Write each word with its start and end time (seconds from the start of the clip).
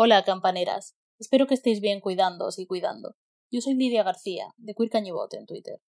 Hola, 0.00 0.22
campaneras. 0.22 0.94
Espero 1.18 1.48
que 1.48 1.54
estéis 1.54 1.80
bien 1.80 2.00
cuidándoos 2.00 2.60
y 2.60 2.66
cuidando. 2.68 3.16
Yo 3.50 3.60
soy 3.60 3.74
Lidia 3.74 4.04
García, 4.04 4.54
de 4.56 4.72
Queer 4.72 4.90
en 4.94 5.44
Twitter. 5.44 5.82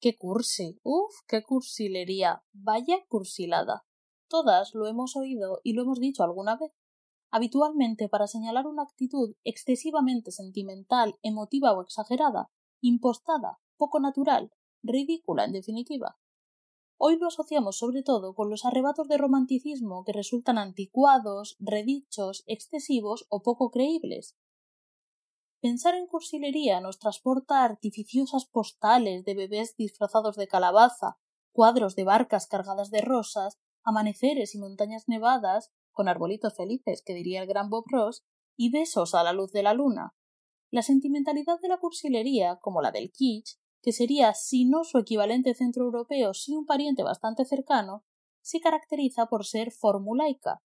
¡Qué 0.00 0.16
cursi! 0.16 0.80
¡Uf! 0.82 1.14
¡Qué 1.28 1.44
cursilería! 1.44 2.42
¡Vaya 2.52 3.04
cursilada! 3.06 3.84
Todas 4.28 4.74
lo 4.74 4.88
hemos 4.88 5.14
oído 5.14 5.60
y 5.62 5.74
lo 5.74 5.82
hemos 5.82 6.00
dicho 6.00 6.24
alguna 6.24 6.56
vez. 6.56 6.72
Habitualmente 7.30 8.08
para 8.08 8.26
señalar 8.26 8.66
una 8.66 8.82
actitud 8.82 9.36
excesivamente 9.44 10.32
sentimental, 10.32 11.14
emotiva 11.22 11.72
o 11.72 11.82
exagerada, 11.82 12.50
impostada, 12.80 13.60
poco 13.76 14.00
natural, 14.00 14.50
ridícula 14.82 15.44
en 15.44 15.52
definitiva. 15.52 16.18
Hoy 16.98 17.18
lo 17.18 17.26
asociamos 17.26 17.78
sobre 17.78 18.02
todo 18.02 18.34
con 18.34 18.48
los 18.48 18.64
arrebatos 18.64 19.06
de 19.08 19.18
romanticismo 19.18 20.02
que 20.04 20.12
resultan 20.12 20.56
anticuados, 20.56 21.56
redichos, 21.58 22.42
excesivos 22.46 23.26
o 23.28 23.42
poco 23.42 23.70
creíbles. 23.70 24.36
Pensar 25.60 25.94
en 25.94 26.06
cursilería 26.06 26.80
nos 26.80 26.98
transporta 26.98 27.60
a 27.60 27.64
artificiosas 27.64 28.46
postales 28.46 29.24
de 29.24 29.34
bebés 29.34 29.76
disfrazados 29.76 30.36
de 30.36 30.48
calabaza, 30.48 31.18
cuadros 31.52 31.96
de 31.96 32.04
barcas 32.04 32.46
cargadas 32.46 32.90
de 32.90 33.02
rosas, 33.02 33.58
amaneceres 33.82 34.54
y 34.54 34.58
montañas 34.58 35.04
nevadas, 35.06 35.72
con 35.92 36.08
arbolitos 36.08 36.54
felices, 36.54 37.02
que 37.04 37.14
diría 37.14 37.42
el 37.42 37.48
gran 37.48 37.68
Bob 37.70 37.84
Ross, 37.88 38.24
y 38.56 38.70
besos 38.70 39.14
a 39.14 39.22
la 39.22 39.32
luz 39.32 39.52
de 39.52 39.62
la 39.62 39.74
luna. 39.74 40.14
La 40.70 40.82
sentimentalidad 40.82 41.60
de 41.60 41.68
la 41.68 41.78
cursilería, 41.78 42.58
como 42.60 42.82
la 42.82 42.90
del 42.90 43.10
kitsch, 43.10 43.58
que 43.86 43.92
sería, 43.92 44.34
si 44.34 44.64
no 44.64 44.82
su 44.82 44.98
equivalente 44.98 45.54
centroeuropeo, 45.54 46.34
si 46.34 46.56
un 46.56 46.66
pariente 46.66 47.04
bastante 47.04 47.44
cercano, 47.44 48.02
se 48.42 48.58
caracteriza 48.58 49.26
por 49.26 49.46
ser 49.46 49.70
formulaica, 49.70 50.60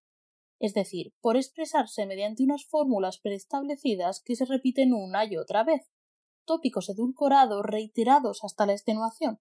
es 0.57 0.73
decir, 0.73 1.13
por 1.21 1.37
expresarse 1.37 2.07
mediante 2.07 2.41
unas 2.41 2.65
fórmulas 2.65 3.19
preestablecidas 3.19 4.23
que 4.25 4.35
se 4.35 4.45
repiten 4.45 4.91
una 4.91 5.23
y 5.25 5.37
otra 5.37 5.63
vez, 5.63 5.91
tópicos 6.45 6.89
edulcorados 6.89 7.63
reiterados 7.63 8.43
hasta 8.43 8.65
la 8.65 8.73
extenuación. 8.73 9.39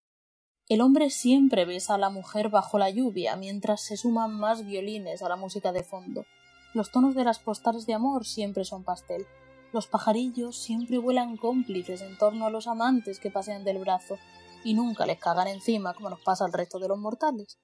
El 0.68 0.82
hombre 0.82 1.08
siempre 1.08 1.64
besa 1.64 1.94
a 1.94 1.98
la 1.98 2.10
mujer 2.10 2.50
bajo 2.50 2.78
la 2.78 2.90
lluvia 2.90 3.34
mientras 3.36 3.80
se 3.80 3.96
suman 3.96 4.38
más 4.38 4.66
violines 4.66 5.22
a 5.22 5.30
la 5.30 5.36
música 5.36 5.72
de 5.72 5.84
fondo. 5.84 6.26
Los 6.74 6.92
tonos 6.92 7.14
de 7.14 7.24
las 7.24 7.38
postales 7.38 7.86
de 7.86 7.94
amor 7.94 8.26
siempre 8.26 8.66
son 8.66 8.84
pastel. 8.84 9.26
Los 9.72 9.86
pajarillos 9.86 10.56
siempre 10.56 10.98
vuelan 10.98 11.36
cómplices 11.36 12.00
en 12.02 12.18
torno 12.18 12.46
a 12.46 12.50
los 12.50 12.66
amantes 12.66 13.20
que 13.20 13.30
pasean 13.30 13.62
del 13.62 13.78
brazo 13.78 14.18
y 14.64 14.74
nunca 14.74 15.06
les 15.06 15.18
cagan 15.18 15.46
encima 15.46 15.94
como 15.94 16.10
nos 16.10 16.20
pasa 16.22 16.44
al 16.44 16.52
resto 16.52 16.80
de 16.80 16.88
los 16.88 16.98
mortales. 16.98 17.60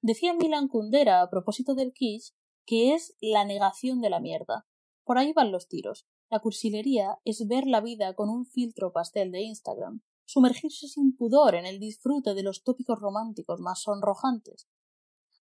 Decía 0.00 0.32
Milan 0.32 0.68
Kundera 0.68 1.20
a 1.20 1.28
propósito 1.28 1.74
del 1.74 1.92
kitsch 1.92 2.32
que 2.66 2.94
es 2.94 3.16
la 3.20 3.44
negación 3.44 4.00
de 4.00 4.10
la 4.10 4.20
mierda. 4.20 4.66
Por 5.04 5.18
ahí 5.18 5.32
van 5.32 5.50
los 5.50 5.66
tiros. 5.66 6.06
La 6.30 6.38
cursilería 6.38 7.18
es 7.24 7.48
ver 7.48 7.66
la 7.66 7.80
vida 7.80 8.14
con 8.14 8.28
un 8.28 8.46
filtro 8.46 8.92
pastel 8.92 9.32
de 9.32 9.42
Instagram, 9.42 10.02
sumergirse 10.24 10.86
sin 10.86 11.16
pudor 11.16 11.56
en 11.56 11.66
el 11.66 11.80
disfrute 11.80 12.34
de 12.34 12.44
los 12.44 12.62
tópicos 12.62 13.00
románticos 13.00 13.58
más 13.58 13.82
sonrojantes. 13.82 14.68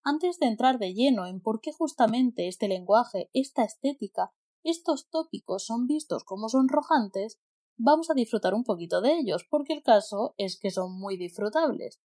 Antes 0.03 0.39
de 0.39 0.47
entrar 0.47 0.79
de 0.79 0.95
lleno 0.95 1.27
en 1.27 1.39
por 1.39 1.61
qué 1.61 1.71
justamente 1.71 2.47
este 2.47 2.67
lenguaje, 2.67 3.29
esta 3.33 3.63
estética 3.63 4.33
estos 4.63 5.09
tópicos 5.09 5.65
son 5.65 5.87
vistos 5.87 6.23
como 6.23 6.49
sonrojantes, 6.49 7.39
vamos 7.77 8.09
a 8.09 8.13
disfrutar 8.13 8.53
un 8.53 8.63
poquito 8.63 9.01
de 9.01 9.17
ellos, 9.17 9.45
porque 9.49 9.73
el 9.73 9.83
caso 9.83 10.33
es 10.37 10.59
que 10.59 10.69
son 10.71 10.99
muy 10.99 11.17
disfrutables. 11.17 12.01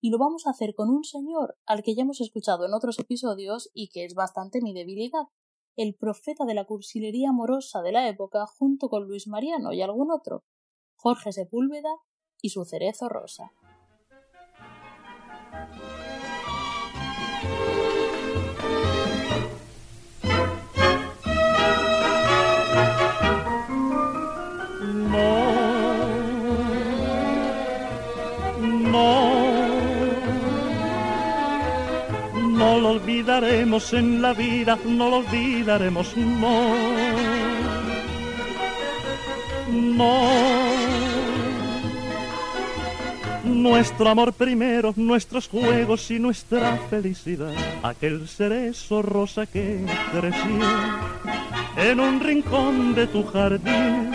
Y 0.00 0.10
lo 0.10 0.18
vamos 0.18 0.46
a 0.46 0.50
hacer 0.50 0.74
con 0.74 0.90
un 0.90 1.04
señor 1.04 1.58
al 1.66 1.82
que 1.82 1.94
ya 1.94 2.02
hemos 2.02 2.20
escuchado 2.20 2.64
en 2.64 2.72
otros 2.72 2.98
episodios 2.98 3.70
y 3.74 3.88
que 3.88 4.04
es 4.04 4.14
bastante 4.14 4.60
mi 4.62 4.72
debilidad, 4.72 5.26
el 5.76 5.94
profeta 5.94 6.44
de 6.44 6.54
la 6.54 6.64
cursilería 6.64 7.30
amorosa 7.30 7.82
de 7.82 7.92
la 7.92 8.08
época 8.08 8.46
junto 8.46 8.88
con 8.88 9.06
Luis 9.06 9.28
Mariano 9.28 9.72
y 9.72 9.82
algún 9.82 10.10
otro, 10.10 10.44
Jorge 10.96 11.32
Sepúlveda 11.32 11.94
y 12.40 12.50
su 12.50 12.64
cerezo 12.64 13.08
rosa. 13.08 13.52
Olvidaremos 33.38 33.92
en 33.92 34.20
la 34.20 34.32
vida, 34.32 34.76
no 34.84 35.10
lo 35.10 35.16
olvidaremos, 35.18 36.16
no. 36.16 36.74
No. 39.70 40.30
Nuestro 43.44 44.08
amor 44.08 44.32
primero, 44.32 44.92
nuestros 44.96 45.48
juegos 45.48 46.10
y 46.10 46.18
nuestra 46.18 46.76
felicidad. 46.90 47.52
Aquel 47.82 48.26
cerezo 48.28 49.02
rosa 49.02 49.46
que 49.46 49.84
creció 50.10 50.66
en 51.76 52.00
un 52.00 52.20
rincón 52.20 52.94
de 52.94 53.06
tu 53.06 53.24
jardín. 53.24 54.12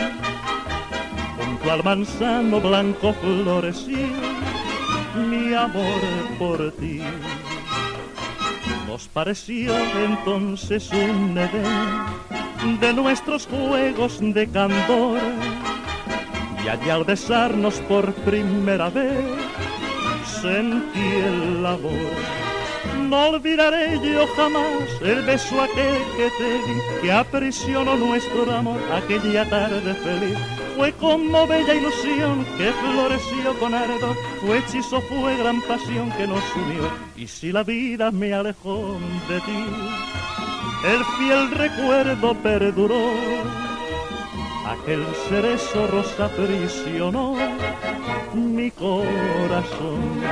Junto 1.37 1.71
al 1.71 1.83
manzano 1.83 2.59
blanco 2.59 3.13
floreció 3.13 4.07
mi 5.15 5.53
amor 5.53 6.01
por 6.37 6.71
ti. 6.73 7.01
Nos 8.93 9.07
pareció 9.07 9.75
entonces 10.05 10.91
un 10.91 11.35
edén 11.35 12.79
de 12.79 12.93
nuestros 12.93 13.47
juegos 13.47 14.19
de 14.21 14.47
candor. 14.47 15.19
Y 16.63 16.67
allí 16.67 16.91
al 16.91 17.03
besarnos 17.03 17.79
por 17.89 18.13
primera 18.13 18.91
vez 18.91 19.17
sentí 20.39 21.07
el 21.25 21.65
amor. 21.65 22.13
No 23.09 23.29
olvidaré 23.29 23.99
yo 23.99 24.27
jamás 24.35 24.87
el 25.01 25.23
beso 25.23 25.59
aquel 25.59 25.97
que 26.15 26.29
te 26.37 26.53
di, 26.53 26.79
que 27.01 27.11
aprisionó 27.11 27.95
nuestro 27.95 28.53
amor 28.53 28.79
aquella 28.91 29.49
tarde 29.49 29.95
feliz 29.95 30.37
fue 30.75 30.91
como 30.93 31.47
bella 31.47 31.73
ilusión 31.73 32.45
que 32.57 32.71
floreció 32.71 33.59
con 33.59 33.73
ardor, 33.73 34.15
fue 34.41 34.57
hechizo, 34.59 35.01
fue 35.01 35.37
gran 35.37 35.61
pasión 35.61 36.11
que 36.11 36.27
nos 36.27 36.43
unió. 36.55 36.89
Y 37.15 37.27
si 37.27 37.51
la 37.51 37.63
vida 37.63 38.11
me 38.11 38.33
alejó 38.33 38.97
de 39.27 39.39
ti, 39.41 39.65
el 40.85 41.05
fiel 41.17 41.51
recuerdo 41.51 42.33
perduró. 42.35 43.11
Aquel 44.65 45.05
cerezo 45.29 45.87
rosa 45.87 46.29
prisionó 46.29 47.35
mi 48.33 48.71
corazón. 48.71 50.23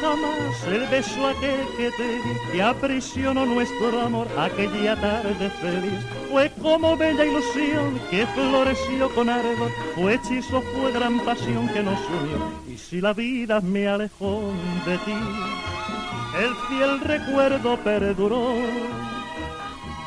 Jamás 0.00 0.64
el 0.66 0.86
beso 0.86 1.26
aquel 1.26 1.66
que 1.76 1.90
te 1.92 2.08
di, 2.08 2.34
que 2.52 2.62
aprisionó 2.62 3.46
nuestro 3.46 4.00
amor 4.00 4.28
aquella 4.38 4.94
tarde 5.00 5.50
feliz. 5.50 6.04
Fue 6.30 6.50
como 6.62 6.96
bella 6.96 7.24
ilusión 7.24 8.00
que 8.10 8.26
floreció 8.26 9.08
con 9.14 9.28
ardor, 9.28 9.70
fue 9.94 10.14
hechizo, 10.14 10.62
fue 10.62 10.92
gran 10.92 11.20
pasión 11.20 11.68
que 11.68 11.82
nos 11.82 11.98
unió. 11.98 12.52
Y 12.72 12.76
si 12.76 13.00
la 13.00 13.12
vida 13.12 13.60
me 13.60 13.88
alejó 13.88 14.52
de 14.86 14.98
ti, 14.98 15.14
el 16.38 16.54
fiel 16.68 17.00
recuerdo 17.00 17.76
perduró. 17.78 18.54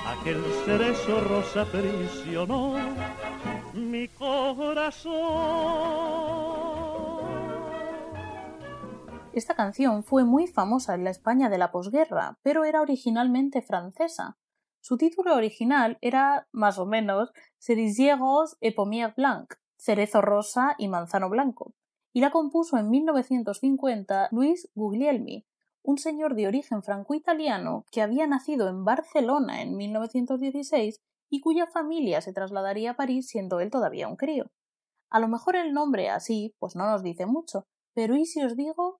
Aquel 0.08 0.44
cerezo 0.66 1.22
rosa 1.22 1.66
prisionó 1.66 2.76
mi 3.74 4.08
corazón. 4.10 5.12
Esta 9.34 9.56
canción 9.56 10.04
fue 10.04 10.26
muy 10.26 10.46
famosa 10.48 10.94
en 10.94 11.06
la 11.06 11.10
España 11.10 11.50
de 11.50 11.58
la 11.58 11.72
posguerra, 11.72 12.38
pero 12.44 12.66
era 12.66 12.82
originalmente 12.82 13.62
francesa. 13.62 14.38
Su 14.82 14.98
título 14.98 15.36
original 15.36 15.98
era, 16.02 16.50
más 16.52 16.78
o 16.78 16.86
menos, 16.86 17.32
Cerisier 17.58 18.20
rose 18.20 18.58
et 18.60 18.76
pommier 18.76 19.14
blanc, 19.16 19.54
cerezo 19.78 20.22
rosa 20.22 20.76
y 20.78 20.90
manzano 20.90 21.30
blanco, 21.30 21.76
y 22.12 22.20
la 22.20 22.30
compuso 22.30 22.78
en 22.78 22.90
1950 22.90 24.28
Luis 24.32 24.70
Guglielmi, 24.76 25.46
un 25.82 25.98
señor 25.98 26.36
de 26.36 26.48
origen 26.48 26.84
franco-italiano 26.84 27.86
que 27.90 28.02
había 28.02 28.28
nacido 28.28 28.68
en 28.68 28.84
Barcelona 28.84 29.62
en 29.62 29.78
1916 29.78 31.00
y 31.30 31.40
cuya 31.40 31.68
familia 31.68 32.20
se 32.20 32.34
trasladaría 32.34 32.92
a 32.92 32.96
París 32.98 33.28
siendo 33.28 33.62
él 33.62 33.72
todavía 33.72 34.10
un 34.10 34.18
crío. 34.18 34.52
A 35.10 35.22
lo 35.22 35.30
mejor 35.30 35.56
el 35.56 35.72
nombre 35.72 36.10
así, 36.10 36.54
pues 36.60 36.76
no 36.76 36.86
nos 36.86 37.02
dice 37.02 37.26
mucho, 37.26 37.66
pero 37.94 38.16
¿y 38.18 38.26
si 38.26 38.44
os 38.44 38.58
digo 38.58 39.00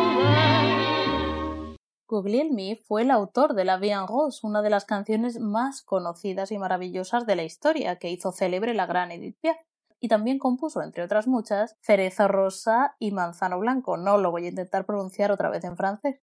Guglielmi 2.11 2.75
fue 2.75 3.03
el 3.03 3.11
autor 3.11 3.53
de 3.53 3.63
La 3.63 3.77
Vie 3.77 3.93
en 3.93 4.05
Rose, 4.05 4.45
una 4.45 4.61
de 4.61 4.69
las 4.69 4.83
canciones 4.83 5.39
más 5.39 5.81
conocidas 5.81 6.51
y 6.51 6.57
maravillosas 6.57 7.25
de 7.25 7.37
la 7.37 7.43
historia, 7.43 7.95
que 7.95 8.09
hizo 8.09 8.33
célebre 8.33 8.73
la 8.73 8.85
gran 8.85 9.11
Edith 9.11 9.37
Piaf. 9.39 9.55
Y 10.01 10.09
también 10.09 10.37
compuso, 10.37 10.81
entre 10.81 11.03
otras 11.03 11.27
muchas, 11.27 11.77
Cerezo 11.81 12.27
Rosa 12.27 12.97
y 12.99 13.11
Manzano 13.11 13.59
Blanco. 13.59 13.95
No 13.95 14.17
lo 14.17 14.29
voy 14.29 14.45
a 14.45 14.49
intentar 14.49 14.85
pronunciar 14.85 15.31
otra 15.31 15.49
vez 15.49 15.63
en 15.63 15.77
francés. 15.77 16.19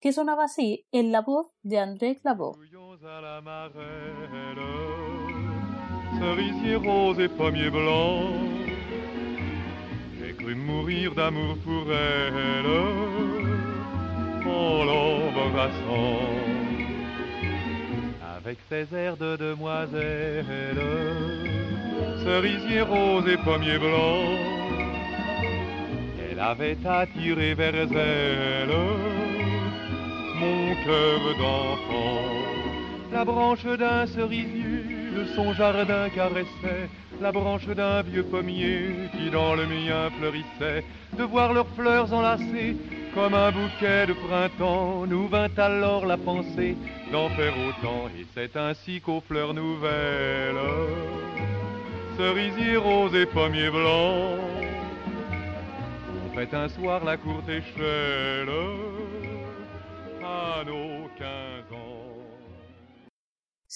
Que 0.00 0.12
sonaba 0.12 0.44
así 0.44 0.86
en 0.92 1.10
la 1.10 1.22
voz 1.22 1.48
de 1.62 1.80
André 1.80 2.20
elle 12.48 13.45
en 14.48 14.84
l'embrassant 14.84 16.20
avec 18.46 18.58
ses 18.68 18.96
airs 18.96 19.16
de 19.16 19.36
demoiselle, 19.36 20.78
cerisier 22.22 22.80
rose 22.82 23.26
et 23.28 23.36
pommier 23.38 23.78
blanc. 23.78 24.22
Elle 26.30 26.38
avait 26.38 26.76
attiré 26.86 27.54
vers 27.54 27.74
elle 27.74 28.70
mon 30.38 30.74
cœur 30.84 31.20
d'enfant, 31.38 32.20
la 33.12 33.24
branche 33.24 33.64
d'un 33.64 34.06
cerisier 34.06 35.05
de 35.16 35.24
son 35.34 35.54
jardin 35.54 36.08
caressait 36.10 36.90
la 37.20 37.32
branche 37.32 37.66
d'un 37.66 38.02
vieux 38.02 38.24
pommier 38.24 39.08
qui 39.12 39.30
dans 39.30 39.54
le 39.54 39.66
mien 39.66 40.10
fleurissait, 40.18 40.84
de 41.16 41.22
voir 41.24 41.54
leurs 41.54 41.68
fleurs 41.74 42.12
enlacées 42.12 42.76
comme 43.14 43.32
un 43.32 43.50
bouquet 43.50 44.06
de 44.06 44.12
printemps, 44.12 45.06
nous 45.06 45.26
vint 45.28 45.48
alors 45.56 46.04
la 46.04 46.18
pensée 46.18 46.76
d'en 47.10 47.30
faire 47.30 47.54
autant, 47.68 48.08
et 48.08 48.26
c'est 48.34 48.56
ainsi 48.56 49.00
qu'aux 49.00 49.22
fleurs 49.26 49.54
nouvelles, 49.54 50.66
cerisier 52.18 52.76
rose 52.76 53.14
et 53.14 53.26
pommier 53.26 53.70
blanc, 53.70 54.36
on 56.26 56.34
fait 56.34 56.52
un 56.54 56.68
soir 56.68 57.04
la 57.04 57.16
courte 57.16 57.48
échelle 57.48 58.50
à 60.22 60.62
nos. 60.64 60.96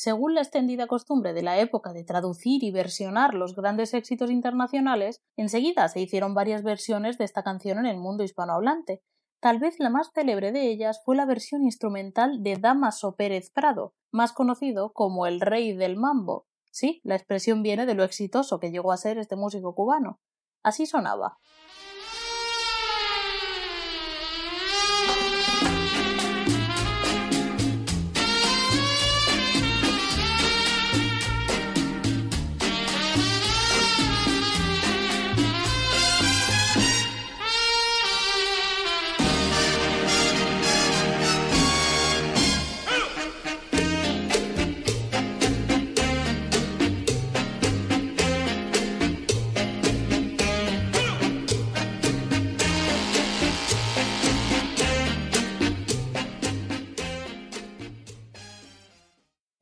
Según 0.02 0.32
la 0.35 0.41
extendida 0.41 0.87
costumbre 0.87 1.35
de 1.35 1.43
la 1.43 1.58
época 1.58 1.93
de 1.93 2.05
traducir 2.05 2.64
y 2.64 2.70
versionar 2.70 3.35
los 3.35 3.55
grandes 3.55 3.93
éxitos 3.93 4.31
internacionales, 4.31 5.20
enseguida 5.37 5.87
se 5.88 6.00
hicieron 6.00 6.32
varias 6.32 6.62
versiones 6.62 7.19
de 7.19 7.26
esta 7.26 7.43
canción 7.43 7.76
en 7.76 7.85
el 7.85 7.99
mundo 7.99 8.25
hispanohablante. 8.25 9.02
Tal 9.41 9.58
vez 9.58 9.79
la 9.79 9.91
más 9.91 10.11
célebre 10.14 10.52
de 10.52 10.70
ellas 10.70 11.02
fue 11.05 11.17
la 11.17 11.26
versión 11.26 11.64
instrumental 11.64 12.43
de 12.43 12.56
Damaso 12.56 13.14
Pérez 13.14 13.50
Prado, 13.50 13.93
más 14.11 14.32
conocido 14.32 14.94
como 14.94 15.26
el 15.26 15.38
rey 15.38 15.76
del 15.76 15.99
mambo. 15.99 16.46
Sí, 16.70 17.03
la 17.05 17.17
expresión 17.17 17.62
viene 17.62 17.85
de 17.85 17.93
lo 17.93 18.03
exitoso 18.03 18.58
que 18.58 18.70
llegó 18.70 18.93
a 18.93 18.96
ser 18.96 19.19
este 19.19 19.37
músico 19.37 19.75
cubano. 19.75 20.19
Así 20.62 20.87
sonaba. 20.87 21.37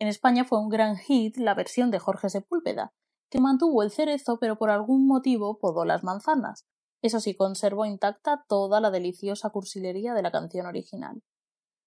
En 0.09 0.13
España 0.13 0.47
fue 0.47 0.59
un 0.59 0.71
gran 0.71 0.97
hit 0.97 1.37
la 1.37 1.53
versión 1.53 1.91
de 1.91 1.99
Jorge 1.99 2.31
Sepúlveda, 2.31 2.95
que 3.29 3.43
mantuvo 3.43 3.83
el 3.83 3.91
cerezo 3.91 4.39
pero 4.41 4.57
por 4.57 4.71
algún 4.71 5.07
motivo 5.07 5.59
podó 5.59 5.85
las 5.85 6.03
manzanas. 6.03 6.65
Eso 7.03 7.21
sí, 7.21 7.37
conservó 7.37 7.85
intacta 7.85 8.43
toda 8.49 8.81
la 8.81 8.91
deliciosa 8.91 9.51
cursilería 9.51 10.15
de 10.15 10.23
la 10.23 10.31
canción 10.31 10.65
original. 10.65 11.23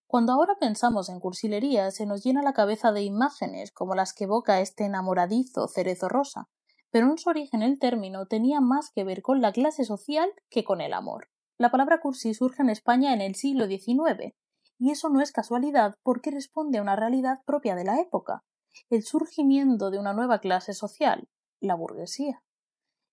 Cuando 0.06 0.34
ahora 0.34 0.54
pensamos 0.60 1.10
en 1.10 1.20
cursilería 1.20 1.90
se 1.90 2.06
nos 2.06 2.24
llena 2.24 2.44
la 2.44 2.54
cabeza 2.54 2.92
de 2.92 3.02
imágenes 3.02 3.72
como 3.72 3.96
las 3.96 4.14
que 4.14 4.26
evoca 4.26 4.62
este 4.62 4.86
enamoradizo 4.86 5.68
cerezo 5.68 6.08
rosa, 6.08 6.48
pero 6.92 7.10
en 7.10 7.18
su 7.18 7.28
origen 7.28 7.64
el 7.64 7.80
término 7.80 8.28
tenía 8.28 8.62
más 8.62 8.92
que 8.94 9.04
ver 9.04 9.24
con 9.24 9.42
la 9.42 9.52
clase 9.52 9.84
social 9.84 10.30
que 10.52 10.64
con 10.64 10.80
el 10.80 10.94
amor. 10.94 11.32
La 11.58 11.72
palabra 11.72 12.00
cursi 12.00 12.36
surge 12.36 12.62
en 12.62 12.70
España 12.70 13.16
en 13.16 13.22
el 13.22 13.34
siglo 13.34 13.66
XIX, 13.66 14.36
y 14.82 14.90
eso 14.90 15.10
no 15.10 15.22
es 15.22 15.32
casualidad 15.32 16.00
porque 16.02 16.32
responde 16.32 16.80
a 16.80 16.82
una 16.82 16.96
realidad 16.96 17.44
propia 17.46 17.76
de 17.76 17.84
la 17.84 18.02
época, 18.02 18.44
el 18.90 19.04
surgimiento 19.04 19.92
de 19.92 20.00
una 20.00 20.12
nueva 20.12 20.40
clase 20.40 20.74
social, 20.74 21.30
la 21.60 21.76
burguesía. 21.76 22.42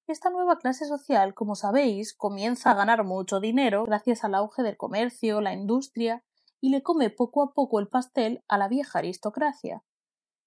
Esta 0.07 0.31
nueva 0.31 0.57
clase 0.57 0.87
social, 0.87 1.35
como 1.35 1.57
sabéis, 1.57 2.15
comienza 2.15 2.71
a 2.71 2.75
ganar 2.75 3.05
mucho 3.05 3.39
dinero 3.39 3.85
gracias 3.85 4.25
al 4.25 4.35
auge 4.35 4.63
del 4.63 4.79
comercio, 4.79 5.43
la 5.43 5.53
industria, 5.53 6.25
y 6.59 6.71
le 6.71 6.83
come 6.83 7.11
poco 7.11 7.43
a 7.43 7.53
poco 7.53 7.81
el 7.81 7.89
pastel 7.89 8.43
a 8.49 8.57
la 8.57 8.69
vieja 8.69 9.01
aristocracia. 9.01 9.85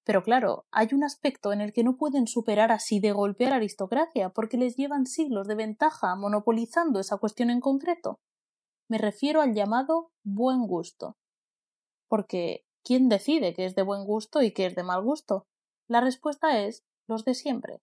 Pero 0.04 0.24
claro, 0.24 0.66
hay 0.72 0.88
un 0.92 1.04
aspecto 1.04 1.54
en 1.54 1.62
el 1.62 1.72
que 1.72 1.84
no 1.84 1.98
pueden 1.98 2.26
superar 2.26 2.72
así 2.72 3.00
de 3.00 3.12
golpe 3.12 3.46
a 3.46 3.52
la 3.52 3.58
aristocracia, 3.58 4.30
porque 4.30 4.58
les 4.58 4.76
llevan 4.76 5.06
siglos 5.06 5.48
de 5.48 5.54
ventaja 5.54 6.16
monopolizando 6.16 7.00
esa 7.00 7.18
cuestión 7.18 7.52
en 7.52 7.60
concreto. 7.60 8.20
Me 8.92 8.98
refiero 8.98 9.40
al 9.40 9.54
llamado 9.54 10.12
buen 10.22 10.68
gusto. 10.68 11.16
Porque 12.10 12.66
¿quién 12.84 13.08
decide 13.08 13.54
qué 13.54 13.64
es 13.64 13.74
de 13.74 13.84
buen 13.84 14.04
gusto 14.04 14.42
y 14.42 14.52
qué 14.52 14.66
es 14.66 14.76
de 14.76 14.84
mal 14.84 15.02
gusto? 15.02 15.48
La 15.88 16.02
respuesta 16.02 16.60
es 16.60 16.84
los 17.08 17.24
de 17.24 17.34
siempre. 17.34 17.80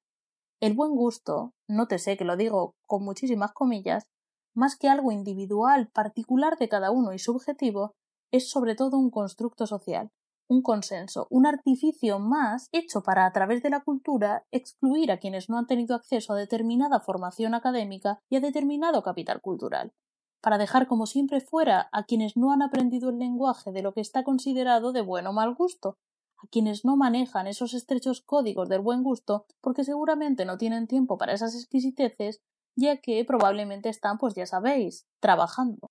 El 0.60 0.74
buen 0.74 0.90
gusto, 0.90 1.54
nótese 1.66 2.18
que 2.18 2.26
lo 2.26 2.36
digo 2.36 2.74
con 2.84 3.04
muchísimas 3.04 3.52
comillas, 3.52 4.06
más 4.54 4.76
que 4.76 4.90
algo 4.90 5.10
individual, 5.10 5.88
particular 5.88 6.58
de 6.58 6.68
cada 6.68 6.90
uno 6.90 7.14
y 7.14 7.18
subjetivo, 7.18 7.94
es 8.30 8.50
sobre 8.50 8.74
todo 8.74 8.98
un 8.98 9.10
constructo 9.10 9.66
social, 9.66 10.10
un 10.46 10.60
consenso, 10.60 11.26
un 11.30 11.46
artificio 11.46 12.18
más 12.18 12.68
hecho 12.70 13.02
para, 13.02 13.24
a 13.24 13.32
través 13.32 13.62
de 13.62 13.70
la 13.70 13.80
cultura, 13.82 14.44
excluir 14.50 15.10
a 15.10 15.18
quienes 15.18 15.48
no 15.48 15.56
han 15.56 15.66
tenido 15.66 15.96
acceso 15.96 16.34
a 16.34 16.36
determinada 16.36 17.00
formación 17.00 17.54
académica 17.54 18.18
y 18.28 18.36
a 18.36 18.40
determinado 18.40 19.02
capital 19.02 19.40
cultural, 19.40 19.94
para 20.40 20.58
dejar 20.58 20.86
como 20.86 21.06
siempre 21.06 21.40
fuera 21.40 21.88
a 21.92 22.04
quienes 22.04 22.36
no 22.36 22.52
han 22.52 22.62
aprendido 22.62 23.10
el 23.10 23.18
lenguaje 23.18 23.72
de 23.72 23.82
lo 23.82 23.92
que 23.92 24.00
está 24.00 24.24
considerado 24.24 24.92
de 24.92 25.00
buen 25.00 25.26
o 25.26 25.32
mal 25.32 25.54
gusto, 25.54 25.96
a 26.38 26.46
quienes 26.48 26.84
no 26.84 26.96
manejan 26.96 27.46
esos 27.46 27.74
estrechos 27.74 28.20
códigos 28.20 28.68
del 28.68 28.80
buen 28.80 29.02
gusto 29.02 29.46
porque 29.60 29.84
seguramente 29.84 30.44
no 30.44 30.56
tienen 30.56 30.86
tiempo 30.86 31.18
para 31.18 31.32
esas 31.32 31.54
exquisiteces, 31.54 32.40
ya 32.76 32.98
que 32.98 33.24
probablemente 33.24 33.88
están, 33.88 34.18
pues 34.18 34.34
ya 34.34 34.46
sabéis, 34.46 35.06
trabajando. 35.20 35.90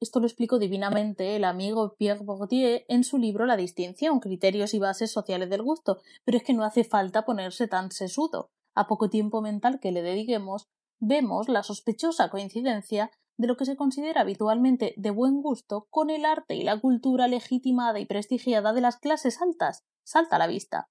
Esto 0.00 0.18
lo 0.18 0.26
explicó 0.26 0.58
divinamente 0.58 1.36
el 1.36 1.44
amigo 1.44 1.94
Pierre 1.96 2.24
Bourdieu 2.24 2.80
en 2.88 3.04
su 3.04 3.18
libro 3.18 3.46
La 3.46 3.56
distinción, 3.56 4.18
criterios 4.18 4.74
y 4.74 4.80
bases 4.80 5.12
sociales 5.12 5.48
del 5.48 5.62
gusto, 5.62 6.00
pero 6.24 6.38
es 6.38 6.44
que 6.44 6.54
no 6.54 6.64
hace 6.64 6.82
falta 6.82 7.24
ponerse 7.24 7.68
tan 7.68 7.92
sesudo. 7.92 8.50
A 8.74 8.86
poco 8.86 9.10
tiempo 9.10 9.42
mental 9.42 9.78
que 9.80 9.92
le 9.92 10.02
dediquemos, 10.02 10.66
vemos 10.98 11.48
la 11.48 11.62
sospechosa 11.62 12.30
coincidencia 12.30 13.10
de 13.36 13.46
lo 13.46 13.56
que 13.56 13.64
se 13.64 13.76
considera 13.76 14.22
habitualmente 14.22 14.94
de 14.96 15.10
buen 15.10 15.42
gusto 15.42 15.86
con 15.90 16.10
el 16.10 16.24
arte 16.24 16.54
y 16.54 16.62
la 16.62 16.80
cultura 16.80 17.28
legitimada 17.28 17.98
y 17.98 18.06
prestigiada 18.06 18.72
de 18.72 18.80
las 18.80 18.98
clases 18.98 19.40
altas. 19.40 19.84
Salta 20.04 20.36
a 20.36 20.38
la 20.38 20.46
vista. 20.46 20.88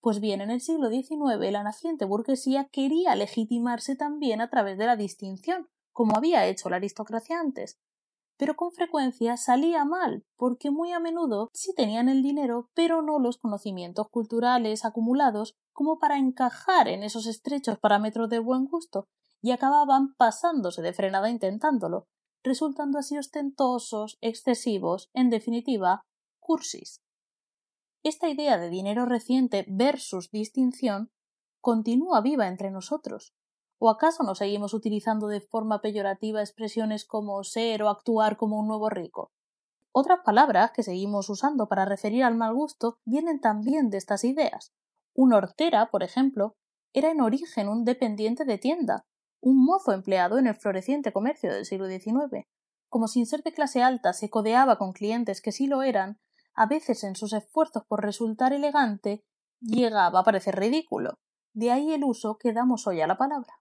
Pues 0.00 0.20
bien, 0.20 0.40
en 0.40 0.50
el 0.50 0.60
siglo 0.60 0.88
XIX 0.88 1.50
la 1.50 1.62
naciente 1.62 2.04
burguesía 2.04 2.68
quería 2.70 3.16
legitimarse 3.16 3.96
también 3.96 4.40
a 4.40 4.48
través 4.48 4.78
de 4.78 4.86
la 4.86 4.96
distinción, 4.96 5.68
como 5.92 6.16
había 6.16 6.46
hecho 6.46 6.70
la 6.70 6.76
aristocracia 6.76 7.40
antes. 7.40 7.78
Pero 8.36 8.54
con 8.54 8.70
frecuencia 8.70 9.36
salía 9.36 9.84
mal, 9.84 10.24
porque 10.36 10.70
muy 10.70 10.92
a 10.92 11.00
menudo 11.00 11.50
sí 11.54 11.74
tenían 11.74 12.08
el 12.08 12.22
dinero, 12.22 12.70
pero 12.74 13.02
no 13.02 13.18
los 13.18 13.38
conocimientos 13.38 14.08
culturales 14.10 14.84
acumulados 14.84 15.56
como 15.72 15.98
para 15.98 16.18
encajar 16.18 16.86
en 16.86 17.02
esos 17.02 17.26
estrechos 17.26 17.78
parámetros 17.78 18.28
de 18.28 18.38
buen 18.38 18.66
gusto, 18.66 19.08
y 19.46 19.52
acababan 19.52 20.16
pasándose 20.16 20.82
de 20.82 20.92
frenada 20.92 21.30
intentándolo, 21.30 22.08
resultando 22.42 22.98
así 22.98 23.16
ostentosos, 23.16 24.18
excesivos, 24.20 25.08
en 25.14 25.30
definitiva, 25.30 26.04
cursis. 26.40 27.00
Esta 28.02 28.28
idea 28.28 28.58
de 28.58 28.70
dinero 28.70 29.06
reciente 29.06 29.64
versus 29.68 30.32
distinción 30.32 31.12
continúa 31.60 32.22
viva 32.22 32.48
entre 32.48 32.72
nosotros. 32.72 33.36
¿O 33.78 33.88
acaso 33.88 34.24
no 34.24 34.34
seguimos 34.34 34.74
utilizando 34.74 35.28
de 35.28 35.40
forma 35.40 35.80
peyorativa 35.80 36.40
expresiones 36.40 37.04
como 37.04 37.44
ser 37.44 37.84
o 37.84 37.88
actuar 37.88 38.36
como 38.36 38.58
un 38.58 38.66
nuevo 38.66 38.90
rico? 38.90 39.30
Otras 39.92 40.22
palabras 40.24 40.72
que 40.72 40.82
seguimos 40.82 41.30
usando 41.30 41.68
para 41.68 41.84
referir 41.84 42.24
al 42.24 42.34
mal 42.34 42.52
gusto 42.52 42.98
vienen 43.04 43.40
también 43.40 43.90
de 43.90 43.98
estas 43.98 44.24
ideas. 44.24 44.72
Un 45.14 45.32
hortera, 45.32 45.88
por 45.92 46.02
ejemplo, 46.02 46.56
era 46.92 47.12
en 47.12 47.20
origen 47.20 47.68
un 47.68 47.84
dependiente 47.84 48.44
de 48.44 48.58
tienda, 48.58 49.06
un 49.40 49.64
mozo 49.64 49.92
empleado 49.92 50.38
en 50.38 50.46
el 50.46 50.54
floreciente 50.54 51.12
comercio 51.12 51.52
del 51.52 51.64
siglo 51.64 51.86
XIX. 51.88 52.46
Como 52.88 53.08
sin 53.08 53.26
ser 53.26 53.42
de 53.42 53.52
clase 53.52 53.82
alta 53.82 54.12
se 54.12 54.30
codeaba 54.30 54.78
con 54.78 54.92
clientes 54.92 55.40
que 55.40 55.52
sí 55.52 55.66
lo 55.66 55.82
eran, 55.82 56.18
a 56.54 56.66
veces 56.66 57.04
en 57.04 57.16
sus 57.16 57.32
esfuerzos 57.32 57.84
por 57.86 58.02
resultar 58.02 58.52
elegante, 58.52 59.24
llegaba 59.60 60.20
a 60.20 60.24
parecer 60.24 60.56
ridículo. 60.56 61.18
De 61.52 61.70
ahí 61.70 61.92
el 61.92 62.04
uso 62.04 62.38
que 62.38 62.52
damos 62.52 62.86
hoy 62.86 63.00
a 63.00 63.06
la 63.06 63.18
palabra. 63.18 63.60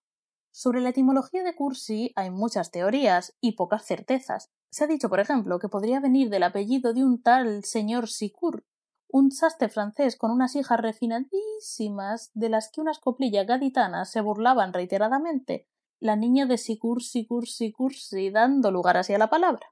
Sobre 0.51 0.79
la 0.79 0.89
etimología 0.89 1.43
de 1.43 1.55
cursi 1.55 2.13
hay 2.15 2.29
muchas 2.29 2.71
teorías 2.71 3.35
y 3.41 3.57
pocas 3.57 3.85
certezas. 3.85 4.49
Se 4.71 4.85
ha 4.85 4.87
dicho, 4.87 5.09
por 5.09 5.19
ejemplo, 5.19 5.59
que 5.59 5.67
podría 5.67 5.99
venir 5.99 6.29
del 6.29 6.43
apellido 6.43 6.93
de 6.93 7.03
un 7.03 7.21
tal 7.21 7.65
señor 7.65 8.07
Sicur, 8.07 8.65
un 9.09 9.31
sastre 9.31 9.69
francés 9.69 10.17
con 10.17 10.31
unas 10.31 10.55
hijas 10.55 10.79
refinadísimas 10.79 12.31
de 12.33 12.49
las 12.49 12.71
que 12.71 12.81
unas 12.81 12.99
coplillas 12.99 13.47
gaditanas 13.47 14.11
se 14.11 14.21
burlaban 14.21 14.73
reiteradamente, 14.73 15.67
la 15.99 16.15
niña 16.15 16.45
de 16.45 16.57
Sicur, 16.57 17.01
Sicur, 17.01 17.47
Sicursi, 17.47 18.29
dando 18.29 18.71
lugar 18.71 18.97
así 18.97 19.13
a 19.13 19.17
la 19.17 19.29
palabra. 19.29 19.67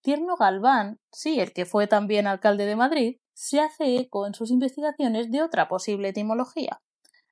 Tierno 0.00 0.36
Galván, 0.36 0.98
sí, 1.12 1.40
el 1.40 1.52
que 1.52 1.64
fue 1.64 1.86
también 1.86 2.26
alcalde 2.26 2.66
de 2.66 2.76
Madrid, 2.76 3.16
se 3.34 3.60
hace 3.60 3.96
eco 3.96 4.26
en 4.26 4.34
sus 4.34 4.50
investigaciones 4.50 5.30
de 5.30 5.42
otra 5.42 5.68
posible 5.68 6.08
etimología. 6.08 6.80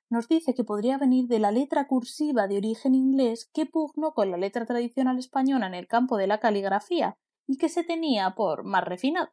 Nos 0.09 0.29
dice 0.29 0.55
que 0.55 0.65
podría 0.65 0.99
venir 0.99 1.27
de 1.27 1.39
la 1.39 1.53
letra 1.53 1.87
cursiva 1.87 2.49
de 2.49 2.59
origen 2.59 2.95
inglés 2.95 3.49
que 3.53 3.67
pugnó 3.67 4.13
con 4.13 4.31
la 4.31 4.37
letra 4.37 4.67
tradicional 4.67 5.19
española 5.19 5.67
en 5.67 5.75
el 5.75 5.87
campo 5.87 6.17
de 6.17 6.27
la 6.27 6.41
caligrafía 6.41 7.17
y 7.47 7.59
que 7.59 7.69
se 7.69 7.85
tenía 7.85 8.35
por 8.35 8.65
más 8.65 8.85
refinada. 8.85 9.31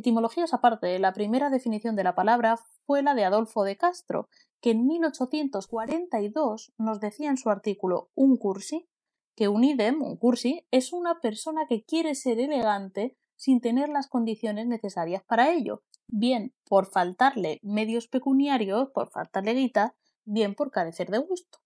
Etimologías 0.00 0.54
aparte, 0.54 0.98
la 0.98 1.12
primera 1.12 1.50
definición 1.50 1.94
de 1.94 2.04
la 2.04 2.14
palabra 2.14 2.58
fue 2.86 3.02
la 3.02 3.14
de 3.14 3.26
Adolfo 3.26 3.64
de 3.64 3.76
Castro, 3.76 4.30
que 4.62 4.70
en 4.70 4.86
1842 4.86 6.72
nos 6.78 7.00
decía 7.00 7.28
en 7.28 7.36
su 7.36 7.50
artículo 7.50 8.08
un 8.14 8.38
cursi 8.38 8.88
que 9.36 9.48
un 9.48 9.62
idem, 9.62 10.00
un 10.00 10.16
cursi, 10.16 10.66
es 10.70 10.94
una 10.94 11.20
persona 11.20 11.66
que 11.68 11.84
quiere 11.84 12.14
ser 12.14 12.40
elegante 12.40 13.14
sin 13.36 13.60
tener 13.60 13.90
las 13.90 14.08
condiciones 14.08 14.66
necesarias 14.66 15.22
para 15.22 15.52
ello, 15.52 15.82
bien 16.08 16.54
por 16.64 16.86
faltarle 16.86 17.60
medios 17.62 18.08
pecuniarios, 18.08 18.88
por 18.94 19.10
faltarle 19.10 19.52
guita, 19.52 19.94
bien 20.24 20.54
por 20.54 20.70
carecer 20.70 21.10
de 21.10 21.18
gusto. 21.18 21.58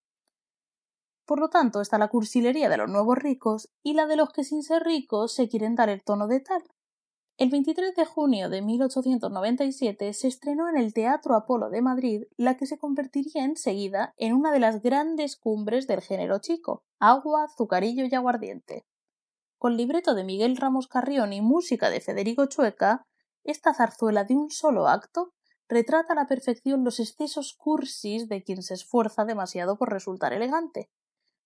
Por 1.25 1.39
lo 1.39 1.51
tanto, 1.51 1.81
está 1.81 1.99
la 1.99 2.09
cursilería 2.09 2.69
de 2.69 2.79
los 2.79 2.91
nuevos 2.91 3.17
ricos 3.17 3.71
y 3.85 3.95
la 3.95 4.07
de 4.07 4.17
los 4.17 4.31
que 4.31 4.43
sin 4.43 4.65
ser 4.65 4.83
ricos 4.83 5.33
se 5.33 5.49
quieren 5.49 5.77
dar 5.77 5.89
el 5.89 6.03
tono 6.03 6.27
de 6.27 6.41
tal. 6.41 6.65
El 7.37 7.51
23 7.51 7.97
de 7.97 8.05
junio 8.05 8.49
de 8.49 8.63
1897 8.63 10.13
se 10.13 10.29
estrenó 10.29 10.69
en 10.69 10.77
el 10.77 10.95
Teatro 10.95 11.35
Apolo 11.35 11.69
de 11.69 11.83
Madrid 11.83 12.23
la 12.37 12.57
que 12.57 12.65
se 12.65 12.79
convertiría 12.79 13.43
enseguida 13.43 14.15
en 14.19 14.35
una 14.35 14.53
de 14.53 14.61
las 14.61 14.83
grandes 14.83 15.35
cumbres 15.35 15.89
del 15.89 16.01
género 16.01 16.39
chico, 16.39 16.85
agua, 17.01 17.47
azucarillo 17.47 18.05
y 18.05 18.15
aguardiente. 18.15 18.87
Con 19.59 19.77
libreto 19.77 20.15
de 20.15 20.23
Miguel 20.23 20.57
Ramos 20.57 20.87
Carrión 20.87 21.33
y 21.33 21.41
música 21.41 21.91
de 21.91 22.01
Federico 22.01 22.47
Chueca, 22.47 23.05
esta 23.43 23.75
zarzuela 23.75 24.23
de 24.23 24.37
un 24.37 24.51
solo 24.51 24.87
acto 24.87 25.33
retrata 25.69 26.13
a 26.13 26.17
la 26.17 26.29
perfección 26.29 26.85
los 26.85 27.01
excesos 27.01 27.53
cursis 27.55 28.29
de 28.29 28.45
quien 28.45 28.63
se 28.63 28.75
esfuerza 28.75 29.25
demasiado 29.25 29.77
por 29.77 29.91
resultar 29.91 30.33
elegante. 30.33 30.89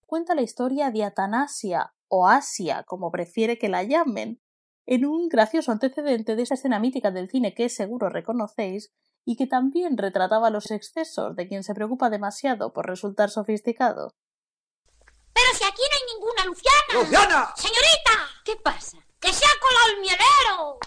Cuenta 0.04 0.34
la 0.34 0.42
historia 0.42 0.90
de 0.90 1.04
Atanasia 1.04 1.94
o 2.08 2.28
Asia, 2.28 2.84
como 2.86 3.10
prefiere 3.10 3.56
que 3.56 3.70
la 3.70 3.84
llamen, 3.84 4.42
en 4.90 5.04
un 5.04 5.28
gracioso 5.28 5.70
antecedente 5.70 6.34
de 6.34 6.42
esa 6.42 6.54
escena 6.54 6.78
mítica 6.80 7.10
del 7.10 7.28
cine 7.28 7.52
que 7.52 7.68
seguro 7.68 8.08
reconocéis 8.08 8.90
y 9.22 9.36
que 9.36 9.46
también 9.46 9.98
retrataba 9.98 10.48
los 10.48 10.70
excesos 10.70 11.36
de 11.36 11.46
quien 11.46 11.62
se 11.62 11.74
preocupa 11.74 12.08
demasiado 12.08 12.72
por 12.72 12.86
resultar 12.86 13.28
sofisticado. 13.28 14.14
Pero 15.34 15.46
si 15.52 15.64
aquí 15.64 15.82
no 15.82 15.94
hay 15.94 16.14
ninguna 16.14 16.44
Luciana. 16.46 16.94
¡Luciana! 16.94 17.52
Señorita, 17.54 18.14
¿Qué 18.46 18.56
pasa? 18.56 18.96
que 19.20 19.30
se 19.30 19.44
ha 19.44 19.60
colado 19.60 19.88
el 19.94 20.00
mielero. 20.00 20.78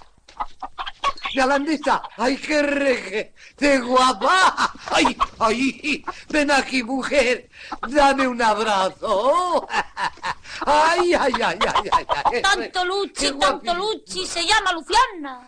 ¡Yalandista! 1.33 2.03
¡Ay, 2.17 2.37
qué 2.37 2.61
reje! 2.61 3.33
¡Qué 3.57 3.79
guapa! 3.79 4.71
¡Ay, 4.91 5.17
ay! 5.39 6.03
Ven 6.29 6.51
aquí, 6.51 6.83
mujer. 6.83 7.49
Dame 7.89 8.27
un 8.27 8.41
abrazo. 8.41 9.67
¡Ay, 10.65 11.13
ay, 11.13 11.33
ay, 11.43 11.59
ay, 11.59 11.89
ay! 11.91 12.05
ay. 12.25 12.41
Tanto 12.41 12.85
Luchi, 12.85 13.31
tanto. 13.39 13.73
Luchi, 13.73 14.25
se 14.25 14.45
llama 14.45 14.73
Luciana. 14.73 15.47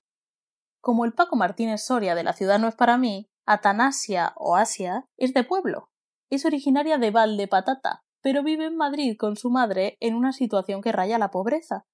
Como 0.81 1.05
el 1.05 1.13
Paco 1.13 1.35
Martínez 1.35 1.85
Soria 1.85 2.15
de 2.15 2.23
La 2.23 2.33
ciudad 2.33 2.59
no 2.59 2.67
es 2.67 2.75
para 2.75 2.97
mí, 2.97 3.29
Atanasia 3.45 4.33
o 4.35 4.55
Asia 4.55 5.07
es 5.17 5.33
de 5.33 5.43
pueblo. 5.43 5.89
Es 6.29 6.45
originaria 6.45 6.97
de 6.97 7.11
Valdepatata, 7.11 8.03
pero 8.21 8.43
vive 8.43 8.65
en 8.65 8.77
Madrid 8.77 9.15
con 9.17 9.35
su 9.35 9.49
madre 9.49 9.97
en 9.99 10.15
una 10.15 10.31
situación 10.31 10.81
que 10.81 10.91
raya 10.91 11.17
la 11.19 11.29
pobreza. 11.29 11.85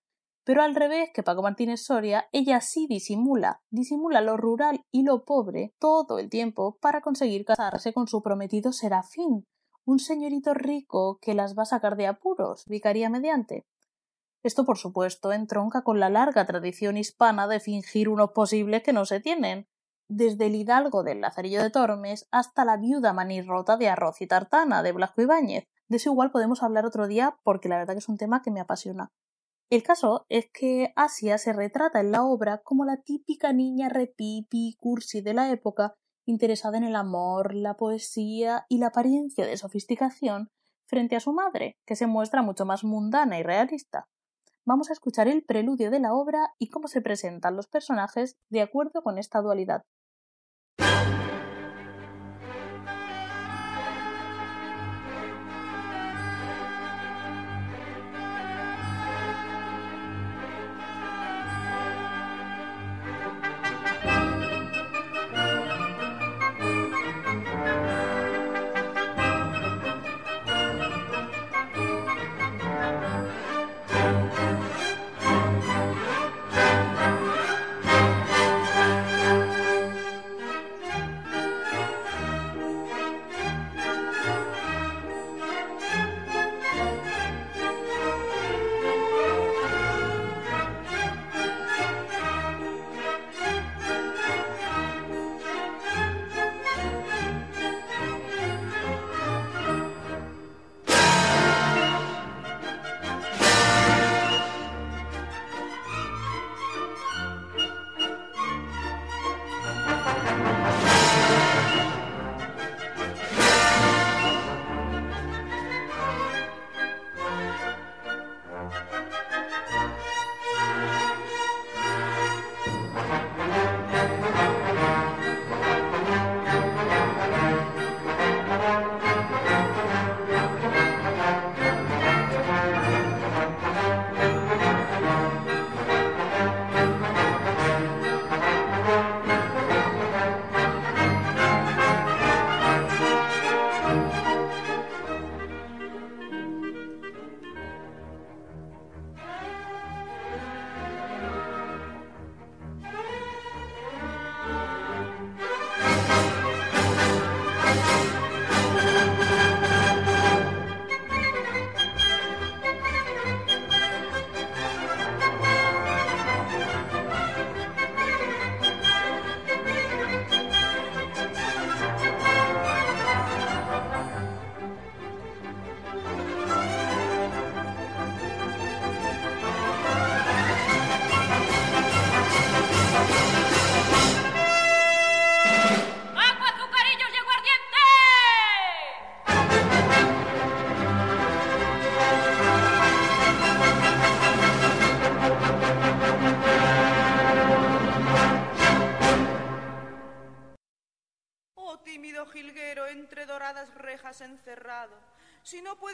Pero 0.49 0.63
al 0.63 0.73
revés 0.73 1.11
que 1.13 1.21
Paco 1.21 1.43
Martínez 1.43 1.79
Soria, 1.79 2.27
ella 2.31 2.59
sí 2.59 2.87
disimula, 2.89 3.61
disimula 3.69 4.19
lo 4.19 4.35
rural 4.35 4.83
y 4.91 5.03
lo 5.03 5.23
pobre 5.23 5.75
todo 5.77 6.17
el 6.17 6.27
tiempo 6.27 6.79
para 6.81 7.01
conseguir 7.01 7.45
casarse 7.45 7.93
con 7.93 8.07
su 8.07 8.23
prometido 8.23 8.71
Serafín, 8.71 9.45
un 9.85 9.99
señorito 9.99 10.55
rico 10.55 11.19
que 11.21 11.35
las 11.35 11.55
va 11.55 11.61
a 11.61 11.67
sacar 11.67 11.97
de 11.97 12.07
apuros, 12.07 12.65
vicaría 12.65 13.11
mediante. 13.11 13.67
Esto, 14.41 14.65
por 14.65 14.79
supuesto, 14.79 15.31
entronca 15.33 15.83
con 15.83 15.99
la 15.99 16.09
larga 16.09 16.47
tradición 16.47 16.97
hispana 16.97 17.47
de 17.47 17.59
fingir 17.59 18.09
unos 18.09 18.31
posibles 18.31 18.81
que 18.81 18.91
no 18.91 19.05
se 19.05 19.19
tienen, 19.19 19.67
desde 20.07 20.47
el 20.47 20.55
hidalgo 20.55 21.03
del 21.03 21.21
Lazarillo 21.21 21.61
de 21.61 21.69
Tormes 21.69 22.27
hasta 22.31 22.65
la 22.65 22.77
viuda 22.77 23.13
manirrota 23.13 23.77
de 23.77 23.89
Arroz 23.89 24.19
y 24.19 24.25
Tartana 24.25 24.81
de 24.81 24.93
Blasco 24.93 25.21
Ibáñez. 25.21 25.65
De 25.89 25.97
eso 25.97 26.09
igual 26.09 26.31
podemos 26.31 26.63
hablar 26.63 26.87
otro 26.87 27.05
día 27.05 27.37
porque 27.43 27.69
la 27.69 27.77
verdad 27.77 27.93
que 27.93 27.99
es 27.99 28.09
un 28.09 28.17
tema 28.17 28.41
que 28.41 28.49
me 28.49 28.61
apasiona. 28.61 29.11
El 29.69 29.83
caso 29.83 30.25
es 30.29 30.49
que 30.51 30.93
Asia 30.95 31.37
se 31.37 31.53
retrata 31.53 31.99
en 31.99 32.11
la 32.11 32.23
obra 32.23 32.61
como 32.63 32.85
la 32.85 32.97
típica 32.97 33.53
niña 33.53 33.87
repipi 33.87 34.75
cursi 34.79 35.21
de 35.21 35.35
la 35.35 35.51
época, 35.51 35.93
interesada 36.25 36.77
en 36.79 36.83
el 36.83 36.95
amor, 36.95 37.53
la 37.53 37.75
poesía 37.75 38.65
y 38.67 38.79
la 38.79 38.87
apariencia 38.87 39.45
de 39.45 39.57
sofisticación 39.57 40.49
frente 40.87 41.15
a 41.15 41.19
su 41.19 41.33
madre, 41.33 41.77
que 41.85 41.95
se 41.95 42.07
muestra 42.07 42.41
mucho 42.41 42.65
más 42.65 42.83
mundana 42.83 43.37
y 43.37 43.43
realista. 43.43 44.07
Vamos 44.65 44.89
a 44.89 44.93
escuchar 44.93 45.27
el 45.27 45.43
preludio 45.43 45.91
de 45.91 45.99
la 45.99 46.13
obra 46.13 46.55
y 46.57 46.69
cómo 46.69 46.87
se 46.87 47.01
presentan 47.01 47.55
los 47.55 47.67
personajes 47.67 48.37
de 48.49 48.61
acuerdo 48.61 49.03
con 49.03 49.19
esta 49.19 49.39
dualidad. 49.39 49.83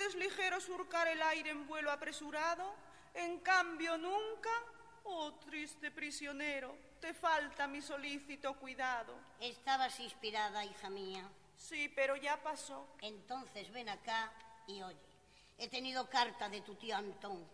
Puedes 0.05 0.23
ligero 0.23 0.61
surcar 0.61 1.07
el 1.07 1.21
aire 1.23 1.49
en 1.49 1.65
vuelo 1.65 1.91
apresurado, 1.91 2.75
en 3.13 3.39
cambio 3.39 3.97
nunca, 3.97 4.51
oh 5.05 5.33
triste 5.33 5.89
prisionero, 5.89 6.77
te 6.99 7.11
falta 7.13 7.65
mi 7.65 7.81
solícito 7.81 8.53
cuidado. 8.59 9.17
Estabas 9.39 9.99
inspirada, 9.99 10.63
hija 10.63 10.89
mía. 10.91 11.27
Sí, 11.57 11.91
pero 11.95 12.15
ya 12.17 12.41
pasó. 12.43 12.87
Entonces 13.01 13.71
ven 13.71 13.89
acá 13.89 14.31
y 14.67 14.81
oye. 14.83 14.99
He 15.57 15.69
tenido 15.69 16.07
carta 16.07 16.49
de 16.49 16.61
tu 16.61 16.75
tío 16.75 16.95
Antón. 16.95 17.49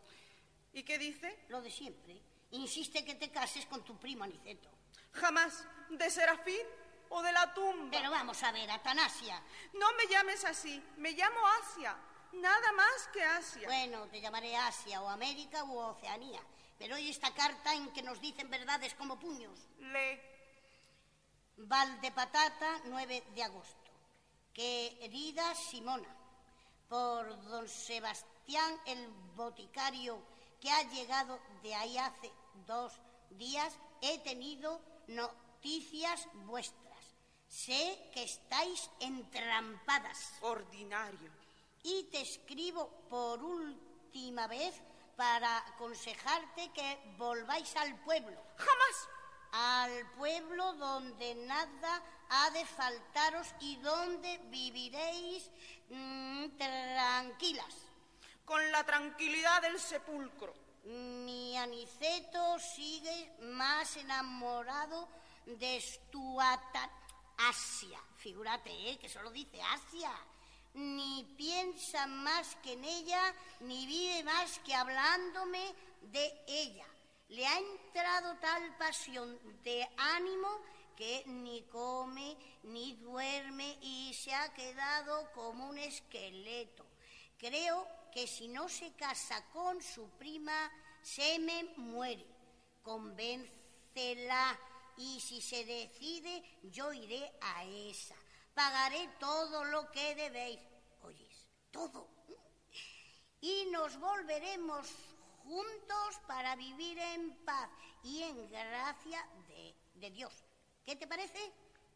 ¿Y 0.73 0.83
qué 0.83 0.97
dice? 0.97 1.45
Lo 1.47 1.61
de 1.61 1.71
siempre. 1.71 2.19
Insiste 2.51 3.05
que 3.05 3.15
te 3.15 3.31
cases 3.31 3.65
con 3.67 3.83
tu 3.85 3.97
primo 3.97 4.25
Aniceto. 4.25 4.69
Jamás. 5.13 5.65
¿De 5.89 6.09
Serafín 6.09 6.65
o 7.09 7.21
de 7.21 7.31
la 7.31 7.53
tumba? 7.53 7.91
Pero 7.91 8.11
vamos 8.11 8.41
a 8.43 8.51
ver, 8.51 8.69
Atanasia. 8.71 9.41
No 9.73 9.93
me 9.93 10.07
llames 10.07 10.43
así. 10.43 10.83
Me 10.97 11.11
llamo 11.11 11.39
Asia. 11.61 11.95
Nada 12.33 12.71
más 12.73 13.07
que 13.13 13.23
Asia. 13.23 13.67
Bueno, 13.67 14.07
te 14.07 14.21
llamaré 14.21 14.55
Asia 14.55 15.01
o 15.01 15.09
América 15.09 15.63
u 15.63 15.77
Oceanía. 15.77 16.41
Pero 16.77 16.95
oye 16.95 17.09
esta 17.09 17.33
carta 17.33 17.73
en 17.75 17.91
que 17.93 18.01
nos 18.01 18.19
dicen 18.19 18.49
verdades 18.49 18.93
como 18.95 19.19
puños. 19.19 19.59
Lee. 19.79 20.19
Valdepatata, 21.57 22.81
9 22.85 23.23
de 23.35 23.43
agosto. 23.43 23.91
Querida 24.53 25.53
Simona, 25.55 26.15
por 26.89 27.41
don 27.49 27.67
Sebastián 27.67 28.81
el 28.85 29.07
boticario 29.35 30.21
que 30.59 30.71
ha 30.71 30.83
llegado 30.89 31.39
de 31.61 31.73
ahí 31.75 31.97
hace 31.97 32.31
dos 32.67 32.93
días, 33.31 33.73
he 34.01 34.19
tenido 34.19 34.81
noticias 35.07 36.27
vuestras. 36.45 37.15
Sé 37.47 38.09
que 38.13 38.23
estáis 38.23 38.89
entrampadas. 38.99 40.33
Ordinario. 40.41 41.40
Y 41.83 42.03
te 42.11 42.21
escribo 42.21 42.89
por 43.09 43.43
última 43.43 44.47
vez 44.47 44.73
para 45.15 45.57
aconsejarte 45.67 46.71
que 46.73 46.99
volváis 47.17 47.75
al 47.75 47.95
pueblo. 48.03 48.41
Jamás. 48.57 49.09
Al 49.53 50.09
pueblo 50.11 50.73
donde 50.73 51.35
nada 51.35 52.01
ha 52.29 52.49
de 52.51 52.65
faltaros 52.65 53.47
y 53.59 53.75
donde 53.77 54.37
viviréis 54.49 55.51
mm, 55.89 56.57
tranquilas. 56.57 57.75
Con 58.45 58.71
la 58.71 58.83
tranquilidad 58.85 59.61
del 59.61 59.79
sepulcro. 59.79 60.53
Mi 60.83 61.57
Aniceto 61.57 62.57
sigue 62.59 63.35
más 63.41 63.97
enamorado 63.97 65.07
de 65.45 65.79
Stuata 65.79 66.89
Asia. 67.37 67.99
Figúrate, 68.15 68.71
¿eh? 68.89 68.97
que 68.97 69.09
solo 69.09 69.29
dice 69.31 69.61
Asia. 69.61 70.11
Ni 70.73 71.23
piensa 71.37 72.07
más 72.07 72.55
que 72.63 72.73
en 72.73 72.83
ella, 72.83 73.35
ni 73.59 73.85
vive 73.85 74.23
más 74.23 74.59
que 74.59 74.73
hablándome 74.73 75.75
de 76.01 76.43
ella. 76.47 76.85
Le 77.27 77.45
ha 77.45 77.57
entrado 77.59 78.37
tal 78.39 78.77
pasión 78.77 79.39
de 79.63 79.87
ánimo 79.97 80.49
que 80.95 81.23
ni 81.25 81.63
come 81.63 82.37
ni 82.63 82.93
duerme 82.95 83.77
y 83.81 84.13
se 84.13 84.33
ha 84.33 84.53
quedado 84.53 85.31
como 85.33 85.69
un 85.69 85.77
esqueleto. 85.77 86.85
Creo 87.37 87.87
que 88.13 88.27
si 88.27 88.47
no 88.47 88.69
se 88.69 88.93
casa 88.93 89.43
con 89.51 89.81
su 89.81 90.09
prima, 90.11 90.71
se 91.01 91.39
me 91.39 91.63
muere. 91.77 92.25
Convéncela 92.83 94.59
y 94.97 95.19
si 95.19 95.41
se 95.41 95.65
decide, 95.65 96.43
yo 96.63 96.93
iré 96.93 97.31
a 97.41 97.65
esa. 97.65 98.20
Pagaré 98.53 99.09
todo 99.19 99.63
lo 99.65 99.89
que 99.91 100.15
debéis. 100.15 100.59
Oyes, 101.01 101.47
todo. 101.71 102.09
Y 103.39 103.65
nos 103.71 103.99
volveremos 103.99 104.87
juntos 105.43 106.19
para 106.27 106.55
vivir 106.55 106.99
en 106.99 107.43
paz 107.43 107.69
y 108.03 108.21
en 108.23 108.49
gracia 108.49 109.27
de, 109.47 109.75
de 109.95 110.11
Dios. 110.11 110.33
¿Qué 110.85 110.95
te 110.95 111.07
parece? 111.07 111.51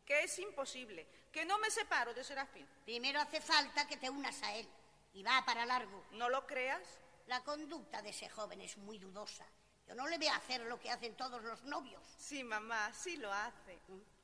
Que 0.05 0.23
es 0.23 0.39
imposible. 0.39 1.07
Que 1.31 1.45
no 1.45 1.59
me 1.59 1.69
separo 1.69 2.13
de 2.13 2.23
Serafín. 2.23 2.67
Primero 2.85 3.19
hace 3.19 3.41
falta 3.41 3.87
que 3.87 3.97
te 3.97 4.09
unas 4.09 4.41
a 4.43 4.53
él. 4.55 4.67
Y 5.13 5.23
va 5.23 5.43
para 5.45 5.65
largo. 5.65 6.05
¿No 6.11 6.29
lo 6.29 6.45
creas? 6.45 6.81
La 7.27 7.43
conducta 7.43 8.01
de 8.01 8.09
ese 8.09 8.29
joven 8.29 8.61
es 8.61 8.77
muy 8.77 8.99
dudosa. 8.99 9.45
Yo 9.87 9.95
no 9.95 10.07
le 10.07 10.27
a 10.27 10.35
hacer 10.35 10.61
lo 10.61 10.79
que 10.79 10.89
hacen 10.89 11.15
todos 11.15 11.43
los 11.43 11.63
novios. 11.63 12.03
Sí, 12.17 12.43
mamá, 12.43 12.91
sí 12.93 13.17
lo 13.17 13.31
hace. 13.31 13.79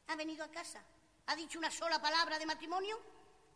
¿Ha 0.07 0.15
venido 0.15 0.43
a 0.43 0.51
casa? 0.51 0.83
¿Ha 1.27 1.35
dicho 1.35 1.59
una 1.59 1.71
sola 1.71 2.01
palabra 2.01 2.37
de 2.39 2.45
matrimonio? 2.45 2.99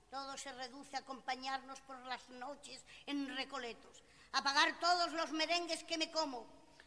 Todo 0.09 0.37
se 0.37 0.51
reduce 0.53 0.95
a 0.95 0.99
acompañarnos 0.99 1.81
por 1.81 1.97
las 2.05 2.29
noches 2.29 2.83
en 3.05 3.35
recoletos, 3.35 4.03
a 4.33 4.43
pagar 4.43 4.79
todos 4.79 5.11
los 5.13 5.31
merengues 5.31 5.83
que 5.83 5.97
me 5.97 6.11
como. 6.11 6.45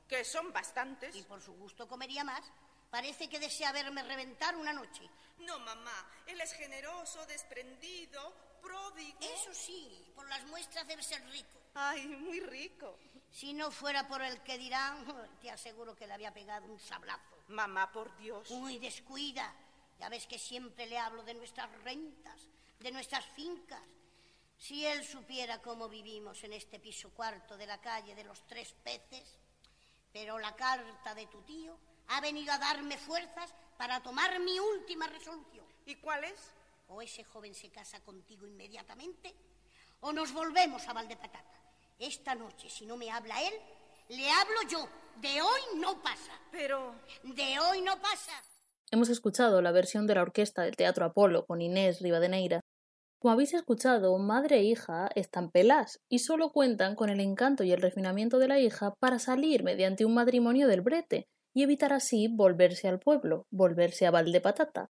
Que 0.09 0.25
son 0.25 0.53
bastantes. 0.53 1.15
Y 1.15 1.23
por 1.23 1.43
su 1.43 1.53
gusto 1.55 1.87
comería 1.87 2.25
más. 2.25 2.43
Parece 2.91 3.29
que 3.29 3.39
desea 3.39 3.73
verme 3.73 4.03
reventar 4.03 4.57
una 4.57 4.73
noche. 4.73 5.09
No, 5.41 5.59
mamá. 5.59 6.07
Él 6.27 6.41
es 6.41 6.53
generoso, 6.55 7.25
desprendido, 7.27 8.35
pródigo. 8.63 9.19
Eso 9.21 9.53
sí, 9.53 10.11
por 10.15 10.27
las 10.29 10.45
muestras 10.47 10.87
debe 10.87 11.03
ser 11.03 11.23
rico. 11.31 11.61
Ay, 11.75 12.07
muy 12.07 12.41
rico. 12.41 12.99
Si 13.31 13.53
no 13.53 13.71
fuera 13.71 14.09
por 14.09 14.23
el 14.23 14.41
que 14.43 14.57
dirán, 14.57 15.05
te 15.43 15.51
aseguro 15.51 15.95
que 15.95 16.07
le 16.07 16.15
había 16.15 16.33
pegado 16.33 16.67
un 16.67 16.81
sablazo. 16.81 17.37
Mamá, 17.49 17.93
por 17.93 18.17
Dios. 18.17 18.51
Muy 18.51 18.79
descuida. 18.79 19.55
Ya 19.99 20.09
ves 20.09 20.27
que 20.27 20.39
siempre 20.39 20.87
le 20.87 20.99
hablo 20.99 21.23
de 21.23 21.35
nuestras 21.35 21.71
rentas, 21.83 22.41
de 22.81 22.93
nuestras 22.93 23.25
fincas. 23.27 23.83
Si 24.57 24.85
él 24.85 25.05
supiera 25.05 25.61
cómo 25.61 25.89
vivimos 25.89 26.43
en 26.45 26.53
este 26.53 26.79
piso 26.79 27.11
cuarto 27.11 27.57
de 27.57 27.67
la 27.67 27.81
calle 27.81 28.15
de 28.15 28.25
los 28.25 28.47
tres 28.47 28.75
peces, 28.85 29.39
pero 30.13 30.39
la 30.39 30.55
carta 30.57 31.15
de 31.15 31.27
tu 31.27 31.43
tío 31.43 31.79
ha 32.09 32.21
venido 32.21 32.53
a 32.53 32.59
darme 32.59 32.97
fuerzas 32.97 33.55
para 33.77 34.03
tomar 34.03 34.39
mi 34.41 34.59
última 34.59 35.07
resolución. 35.07 35.67
¿Y 35.87 35.97
cuál 35.97 36.25
es? 36.25 36.55
O 36.89 37.03
ese 37.03 37.23
joven 37.25 37.55
se 37.55 37.71
casa 37.71 38.01
contigo 38.01 38.47
inmediatamente, 38.47 39.35
o 40.01 40.13
nos 40.13 40.33
volvemos 40.33 40.87
a 40.89 40.93
Valdepatata. 40.93 41.59
Esta 41.99 42.35
noche, 42.35 42.71
si 42.71 42.87
no 42.87 42.97
me 42.97 43.11
habla 43.11 43.43
él, 43.43 43.55
le 44.09 44.31
hablo 44.31 44.63
yo. 44.69 44.89
De 45.17 45.43
hoy 45.43 45.61
no 45.77 46.01
pasa. 46.01 46.39
Pero... 46.51 46.95
De 47.23 47.59
hoy 47.59 47.83
no 47.83 48.01
pasa. 48.01 48.43
Hemos 48.91 49.11
escuchado 49.11 49.61
la 49.61 49.71
versión 49.71 50.07
de 50.07 50.15
la 50.15 50.23
orquesta 50.23 50.63
del 50.63 50.77
Teatro 50.77 51.05
Apolo 51.05 51.45
con 51.45 51.61
Inés 51.61 52.01
Rivadeneira. 52.01 52.61
Como 53.21 53.33
habéis 53.33 53.53
escuchado, 53.53 54.17
madre 54.17 54.61
e 54.61 54.63
hija 54.63 55.11
están 55.15 55.51
pelas 55.51 56.01
y 56.09 56.21
solo 56.21 56.49
cuentan 56.49 56.95
con 56.95 57.11
el 57.11 57.21
encanto 57.21 57.65
y 57.65 57.73
el 57.73 57.83
refinamiento 57.83 58.39
de 58.39 58.49
la 58.49 58.61
hija 58.61 58.95
para 58.99 59.19
salir 59.19 59.63
mediante 59.63 60.07
un 60.07 60.15
matrimonio 60.15 60.69
del 60.69 60.81
brete 60.81 61.27
y 61.55 61.65
evitar 61.65 61.93
así 61.93 62.29
volverse 62.29 62.89
al 62.89 62.99
pueblo, 62.99 63.45
volverse 63.51 64.07
a 64.07 64.11
Valdepatata. 64.11 64.89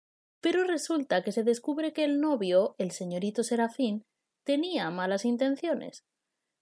Pero 0.41 0.63
resulta 0.63 1.21
que 1.21 1.33
se 1.33 1.43
descubre 1.43 1.91
que 1.91 2.05
el 2.05 2.21
novio, 2.21 2.75
el 2.77 2.91
señorito 2.91 3.43
Serafín, 3.43 4.03
tenía 4.45 4.89
malas 4.89 5.25
intenciones. 5.25 6.05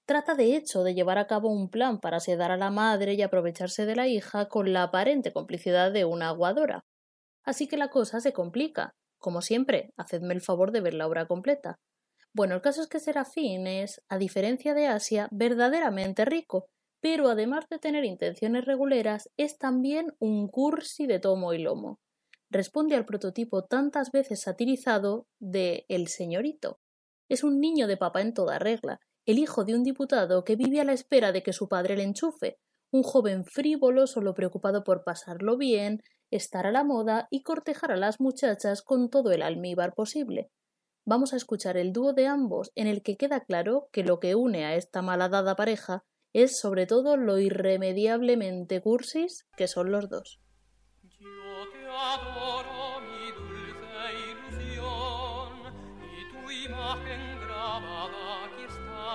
Trata 0.07 0.33
de 0.33 0.55
hecho 0.55 0.83
de 0.83 0.95
llevar 0.95 1.19
a 1.19 1.27
cabo 1.27 1.49
un 1.49 1.69
plan 1.69 1.99
para 1.99 2.19
sedar 2.19 2.49
a 2.49 2.57
la 2.57 2.71
madre 2.71 3.13
y 3.13 3.21
aprovecharse 3.21 3.85
de 3.85 3.95
la 3.95 4.07
hija 4.07 4.47
con 4.47 4.73
la 4.73 4.83
aparente 4.83 5.31
complicidad 5.31 5.91
de 5.91 6.05
una 6.05 6.29
aguadora. 6.29 6.81
Así 7.49 7.67
que 7.67 7.77
la 7.77 7.89
cosa 7.89 8.19
se 8.21 8.31
complica. 8.31 8.93
Como 9.17 9.41
siempre, 9.41 9.91
hacedme 9.97 10.35
el 10.35 10.41
favor 10.41 10.71
de 10.71 10.81
ver 10.81 10.93
la 10.93 11.07
obra 11.07 11.25
completa. 11.25 11.79
Bueno, 12.31 12.53
el 12.53 12.62
caso 12.62 12.83
es 12.83 12.88
que 12.88 12.99
Serafín 12.99 13.65
es, 13.65 14.03
a 14.07 14.19
diferencia 14.19 14.75
de 14.75 14.85
Asia, 14.85 15.27
verdaderamente 15.31 16.25
rico, 16.25 16.67
pero 17.01 17.27
además 17.27 17.65
de 17.67 17.79
tener 17.79 18.05
intenciones 18.05 18.65
reguleras, 18.65 19.31
es 19.35 19.57
también 19.57 20.13
un 20.19 20.47
cursi 20.47 21.07
de 21.07 21.17
tomo 21.17 21.51
y 21.53 21.57
lomo. 21.57 21.99
Responde 22.51 22.95
al 22.95 23.07
prototipo 23.07 23.63
tantas 23.63 24.12
veces 24.12 24.41
satirizado 24.41 25.25
de 25.39 25.85
el 25.88 26.07
señorito. 26.07 26.77
Es 27.29 27.43
un 27.43 27.59
niño 27.59 27.88
de 27.88 27.97
papá 27.97 28.21
en 28.21 28.35
toda 28.35 28.59
regla, 28.59 28.99
el 29.25 29.39
hijo 29.39 29.65
de 29.65 29.73
un 29.73 29.81
diputado 29.81 30.43
que 30.43 30.55
vive 30.55 30.81
a 30.81 30.85
la 30.85 30.93
espera 30.93 31.31
de 31.31 31.41
que 31.41 31.53
su 31.53 31.67
padre 31.67 31.97
le 31.97 32.03
enchufe, 32.03 32.59
un 32.91 33.01
joven 33.01 33.43
frívolo 33.43 34.05
solo 34.05 34.35
preocupado 34.35 34.83
por 34.83 35.03
pasarlo 35.03 35.57
bien, 35.57 36.03
estar 36.31 36.65
a 36.67 36.71
la 36.71 36.83
moda 36.83 37.27
y 37.29 37.43
cortejar 37.43 37.91
a 37.91 37.97
las 37.97 38.19
muchachas 38.19 38.81
con 38.81 39.09
todo 39.09 39.31
el 39.31 39.41
almíbar 39.41 39.93
posible. 39.93 40.51
Vamos 41.05 41.33
a 41.33 41.37
escuchar 41.37 41.77
el 41.77 41.91
dúo 41.91 42.13
de 42.13 42.27
ambos, 42.27 42.71
en 42.75 42.87
el 42.87 43.01
que 43.01 43.17
queda 43.17 43.39
claro 43.41 43.89
que 43.91 44.03
lo 44.03 44.19
que 44.19 44.35
une 44.35 44.65
a 44.65 44.75
esta 44.75 45.01
malhadada 45.01 45.55
pareja 45.55 46.03
es 46.33 46.59
sobre 46.59 46.85
todo 46.85 47.17
lo 47.17 47.39
irremediablemente 47.39 48.81
cursis 48.81 49.47
que 49.57 49.67
son 49.67 49.91
los 49.91 50.09
dos. 50.09 50.39
Yo 51.01 51.69
te 51.71 51.87
adoro, 51.87 53.01
mi 53.01 53.31
dulce 53.31 54.05
ilusión, 54.29 55.73
y 56.03 56.31
tu 56.31 56.51
imagen 56.51 57.39
grabada 57.41 58.45
aquí 58.45 58.63
está. 58.67 59.09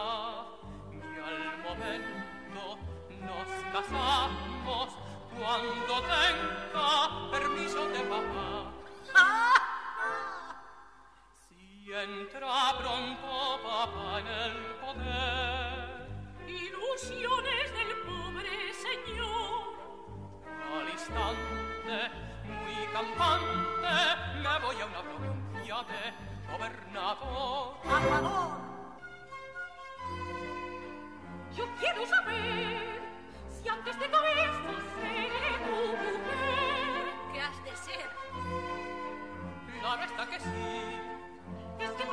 Y 0.91 1.19
al 1.21 1.39
momento 1.63 2.79
nos 3.21 3.49
casamos 3.73 4.89
cuando 5.39 5.84
entra 12.25 12.75
pronto 12.79 13.61
papá 13.63 14.21
en 14.21 14.27
el 14.27 14.57
poder. 14.83 16.09
Ilusiones 16.47 17.67
del 17.79 17.93
pobre 18.07 18.73
señor. 18.73 19.75
Al 20.75 20.89
instante, 20.91 21.97
muy 22.47 22.87
campante, 22.93 23.95
me 24.43 24.59
voy 24.65 24.81
a 24.81 24.87
una 24.87 25.03
provincia 25.03 25.77
de 25.91 26.03
gobernador. 26.53 27.77
A 27.85 28.01
favor. 28.01 28.51
Yo 31.57 31.65
quiero 31.79 32.07
saber 32.07 33.01
si 33.49 33.69
antes 33.69 33.99
de 33.99 34.09
todo 34.09 34.27
esto 34.27 34.73
seré 35.01 35.31
tu 35.65 35.77
mujer. 35.97 37.05
¿Qué 37.33 37.41
has 37.41 37.65
de 37.65 37.77
ser? 37.77 38.11
Claro 39.81 40.03
está 40.05 40.27
que 40.27 40.41
sí. 40.41 41.04
Es 41.81 41.91
que 41.91 42.05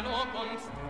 lo 0.00 0.24
consta 0.32 0.81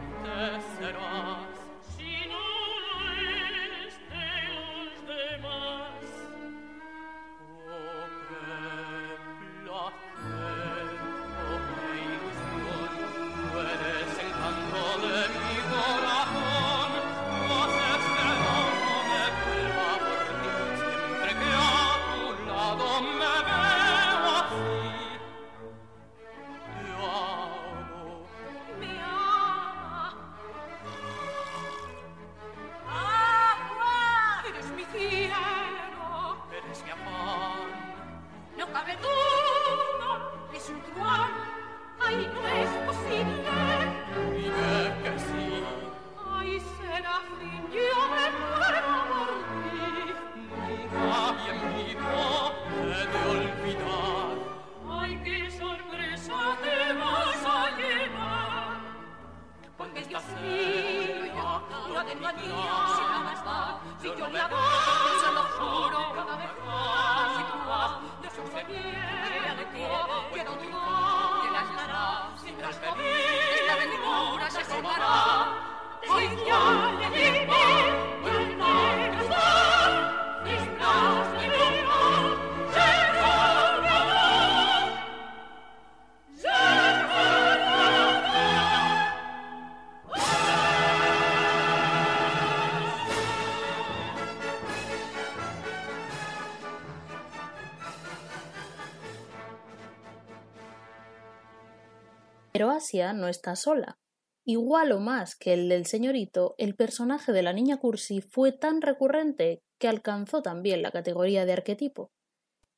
Pero 102.63 102.71
Asia 102.71 103.13
no 103.13 103.27
está 103.27 103.57
sola. 103.57 103.99
Igual 104.45 104.93
o 104.93 105.01
más 105.01 105.35
que 105.35 105.53
el 105.53 105.69
del 105.69 105.85
señorito, 105.85 106.55
el 106.59 106.77
personaje 106.77 107.33
de 107.33 107.43
la 107.43 107.53
niña 107.53 107.79
cursi 107.79 108.21
fue 108.21 108.53
tan 108.53 108.83
recurrente 108.83 109.65
que 109.81 109.89
alcanzó 109.89 110.43
también 110.43 110.81
la 110.81 110.93
categoría 110.93 111.45
de 111.45 111.55
arquetipo. 111.55 112.13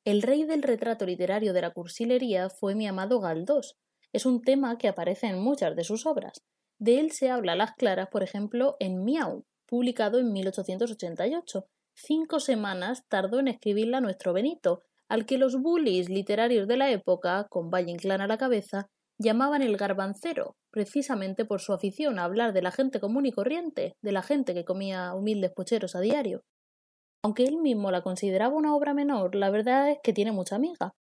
El 0.03 0.23
rey 0.23 0.43
del 0.43 0.63
retrato 0.63 1.05
literario 1.05 1.53
de 1.53 1.61
la 1.61 1.69
cursilería 1.69 2.49
fue 2.49 2.73
mi 2.73 2.87
amado 2.87 3.19
Galdós. 3.19 3.75
Es 4.11 4.25
un 4.25 4.41
tema 4.41 4.79
que 4.79 4.87
aparece 4.87 5.27
en 5.27 5.39
muchas 5.39 5.75
de 5.75 5.83
sus 5.83 6.07
obras. 6.07 6.41
De 6.79 6.99
él 6.99 7.11
se 7.11 7.29
habla 7.29 7.51
a 7.51 7.55
las 7.55 7.75
claras, 7.75 8.07
por 8.11 8.23
ejemplo, 8.23 8.77
en 8.79 9.03
Miau, 9.03 9.45
publicado 9.67 10.17
en 10.17 10.33
1888. 10.33 11.67
Cinco 11.93 12.39
semanas 12.39 13.03
tardó 13.07 13.39
en 13.39 13.49
escribirla 13.49 14.01
nuestro 14.01 14.33
Benito, 14.33 14.81
al 15.07 15.27
que 15.27 15.37
los 15.37 15.61
bullies 15.61 16.09
literarios 16.09 16.67
de 16.67 16.77
la 16.77 16.89
época, 16.89 17.45
con 17.51 17.69
Valle 17.69 17.91
Inclán 17.91 18.21
a 18.21 18.27
la 18.27 18.39
cabeza, 18.39 18.89
llamaban 19.17 19.61
el 19.61 19.77
garbancero, 19.77 20.55
precisamente 20.71 21.45
por 21.45 21.61
su 21.61 21.73
afición 21.73 22.19
a 22.19 22.25
hablar 22.25 22.53
de 22.53 22.61
la 22.61 22.71
gente 22.71 22.99
común 22.99 23.25
y 23.25 23.31
corriente, 23.31 23.95
de 24.01 24.11
la 24.11 24.21
gente 24.21 24.53
que 24.53 24.65
comía 24.65 25.13
humildes 25.13 25.51
pucheros 25.51 25.95
a 25.95 26.01
diario. 26.01 26.43
Aunque 27.23 27.45
él 27.45 27.57
mismo 27.57 27.91
la 27.91 28.01
consideraba 28.01 28.55
una 28.55 28.75
obra 28.75 28.93
menor, 28.93 29.35
la 29.35 29.49
verdad 29.49 29.89
es 29.89 29.97
que 30.03 30.13
tiene 30.13 30.31
mucha 30.31 30.55
amiga. 30.55 30.93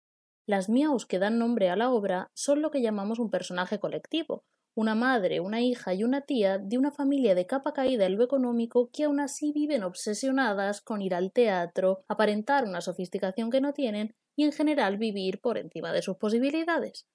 Las 0.47 0.69
miaus 0.69 1.07
que 1.07 1.19
dan 1.19 1.39
nombre 1.39 1.71
a 1.71 1.77
la 1.77 1.91
obra 1.91 2.31
son 2.35 2.63
lo 2.63 2.71
que 2.71 2.83
llamamos 2.83 3.19
un 3.19 3.31
personaje 3.31 3.79
colectivo, 3.79 4.45
una 4.75 4.95
madre, 4.95 5.41
una 5.41 5.61
hija 5.61 5.95
y 5.95 6.03
una 6.03 6.23
tía 6.23 6.59
de 6.59 6.79
una 6.79 6.91
familia 6.91 7.35
de 7.35 7.47
capa 7.47 7.73
caída 7.73 8.07
en 8.07 8.17
lo 8.17 8.25
económico 8.25 8.91
que 8.93 9.05
aún 9.05 9.21
así 9.21 9.53
viven 9.53 9.83
obsesionadas 9.83 10.81
con 10.81 11.03
ir 11.03 11.15
al 11.15 11.33
teatro, 11.33 12.05
aparentar 12.09 12.65
una 12.65 12.81
sofisticación 12.81 13.51
que 13.51 13.61
no 13.61 13.73
tienen 13.73 14.15
y 14.37 14.45
en 14.45 14.53
general 14.53 14.97
vivir 14.97 15.41
por 15.41 15.59
encima 15.59 15.93
de 15.93 16.03
sus 16.03 16.17
posibilidades. 16.17 17.07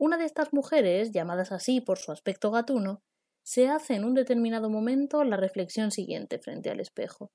Una 0.00 0.16
de 0.16 0.26
estas 0.26 0.52
mujeres, 0.52 1.10
llamadas 1.10 1.50
así 1.50 1.80
por 1.80 1.98
su 1.98 2.12
aspecto 2.12 2.52
gatuno, 2.52 3.02
se 3.42 3.68
hace 3.68 3.96
en 3.96 4.04
un 4.04 4.14
determinado 4.14 4.70
momento 4.70 5.24
la 5.24 5.36
reflexión 5.36 5.90
siguiente 5.90 6.38
frente 6.38 6.70
al 6.70 6.78
espejo. 6.78 7.32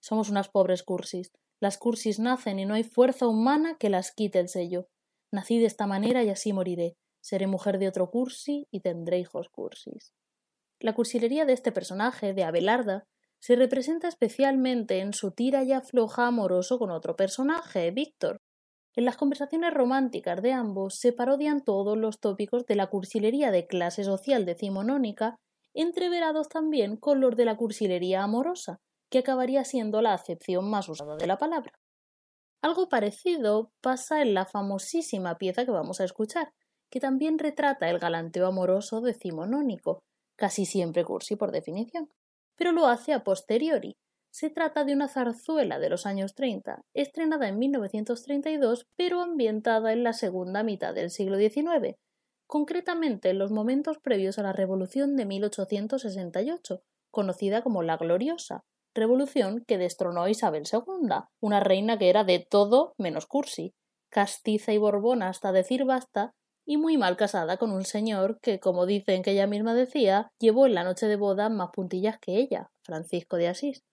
Somos 0.00 0.30
unas 0.30 0.48
pobres 0.48 0.84
cursis. 0.84 1.32
Las 1.58 1.76
cursis 1.76 2.20
nacen 2.20 2.60
y 2.60 2.66
no 2.66 2.74
hay 2.74 2.84
fuerza 2.84 3.26
humana 3.26 3.76
que 3.80 3.90
las 3.90 4.12
quite 4.12 4.38
el 4.38 4.48
sello. 4.48 4.86
Nací 5.32 5.58
de 5.58 5.66
esta 5.66 5.88
manera 5.88 6.22
y 6.22 6.30
así 6.30 6.52
moriré. 6.52 6.96
Seré 7.20 7.48
mujer 7.48 7.80
de 7.80 7.88
otro 7.88 8.08
cursi 8.12 8.68
y 8.70 8.78
tendré 8.78 9.18
hijos 9.18 9.48
cursis. 9.48 10.14
La 10.78 10.94
cursilería 10.94 11.46
de 11.46 11.54
este 11.54 11.72
personaje, 11.72 12.32
de 12.32 12.44
Abelarda, 12.44 13.08
se 13.40 13.56
representa 13.56 14.06
especialmente 14.06 15.00
en 15.00 15.14
su 15.14 15.32
tira 15.32 15.64
y 15.64 15.72
afloja 15.72 16.28
amoroso 16.28 16.78
con 16.78 16.92
otro 16.92 17.16
personaje, 17.16 17.90
Víctor. 17.90 18.40
En 18.96 19.04
las 19.04 19.16
conversaciones 19.16 19.74
románticas 19.74 20.40
de 20.40 20.52
ambos 20.52 20.98
se 20.98 21.12
parodian 21.12 21.64
todos 21.64 21.98
los 21.98 22.20
tópicos 22.20 22.64
de 22.66 22.76
la 22.76 22.86
cursilería 22.86 23.50
de 23.50 23.66
clase 23.66 24.04
social 24.04 24.46
decimonónica, 24.46 25.36
entreverados 25.74 26.48
también 26.48 26.96
con 26.96 27.20
los 27.20 27.34
de 27.34 27.44
la 27.44 27.56
cursilería 27.56 28.22
amorosa, 28.22 28.78
que 29.10 29.18
acabaría 29.18 29.64
siendo 29.64 30.00
la 30.00 30.14
acepción 30.14 30.70
más 30.70 30.88
usada 30.88 31.16
de 31.16 31.26
la 31.26 31.38
palabra. 31.38 31.72
Algo 32.62 32.88
parecido 32.88 33.72
pasa 33.80 34.22
en 34.22 34.32
la 34.32 34.46
famosísima 34.46 35.36
pieza 35.38 35.64
que 35.64 35.72
vamos 35.72 36.00
a 36.00 36.04
escuchar, 36.04 36.52
que 36.88 37.00
también 37.00 37.38
retrata 37.38 37.90
el 37.90 37.98
galanteo 37.98 38.46
amoroso 38.46 39.00
decimonónico, 39.00 40.02
casi 40.36 40.64
siempre 40.64 41.04
cursi 41.04 41.34
por 41.34 41.50
definición, 41.50 42.08
pero 42.56 42.70
lo 42.70 42.86
hace 42.86 43.12
a 43.12 43.24
posteriori. 43.24 43.96
Se 44.34 44.50
trata 44.50 44.82
de 44.82 44.94
una 44.94 45.06
zarzuela 45.06 45.78
de 45.78 45.88
los 45.88 46.06
años 46.06 46.34
30, 46.34 46.84
estrenada 46.92 47.46
en 47.46 47.56
1932, 47.56 48.88
pero 48.96 49.20
ambientada 49.20 49.92
en 49.92 50.02
la 50.02 50.12
segunda 50.12 50.64
mitad 50.64 50.92
del 50.92 51.10
siglo 51.10 51.38
XIX, 51.38 51.94
concretamente 52.48 53.30
en 53.30 53.38
los 53.38 53.52
momentos 53.52 53.98
previos 54.00 54.40
a 54.40 54.42
la 54.42 54.52
Revolución 54.52 55.14
de 55.14 55.24
1868, 55.24 56.82
conocida 57.12 57.62
como 57.62 57.84
la 57.84 57.96
Gloriosa, 57.96 58.64
revolución 58.92 59.62
que 59.68 59.78
destronó 59.78 60.24
a 60.24 60.30
Isabel 60.30 60.64
II, 60.64 61.10
una 61.40 61.60
reina 61.60 61.96
que 61.96 62.10
era 62.10 62.24
de 62.24 62.40
todo 62.40 62.94
menos 62.98 63.26
cursi, 63.26 63.72
castiza 64.10 64.72
y 64.72 64.78
borbona 64.78 65.28
hasta 65.28 65.52
decir 65.52 65.84
basta, 65.84 66.32
y 66.66 66.76
muy 66.76 66.98
mal 66.98 67.16
casada 67.16 67.56
con 67.56 67.70
un 67.70 67.84
señor 67.84 68.40
que, 68.40 68.58
como 68.58 68.84
dicen 68.84 69.22
que 69.22 69.30
ella 69.30 69.46
misma 69.46 69.74
decía, 69.74 70.32
llevó 70.40 70.66
en 70.66 70.74
la 70.74 70.82
noche 70.82 71.06
de 71.06 71.14
boda 71.14 71.50
más 71.50 71.68
puntillas 71.72 72.18
que 72.18 72.38
ella, 72.38 72.72
Francisco 72.82 73.36
de 73.36 73.46
Asís. 73.46 73.84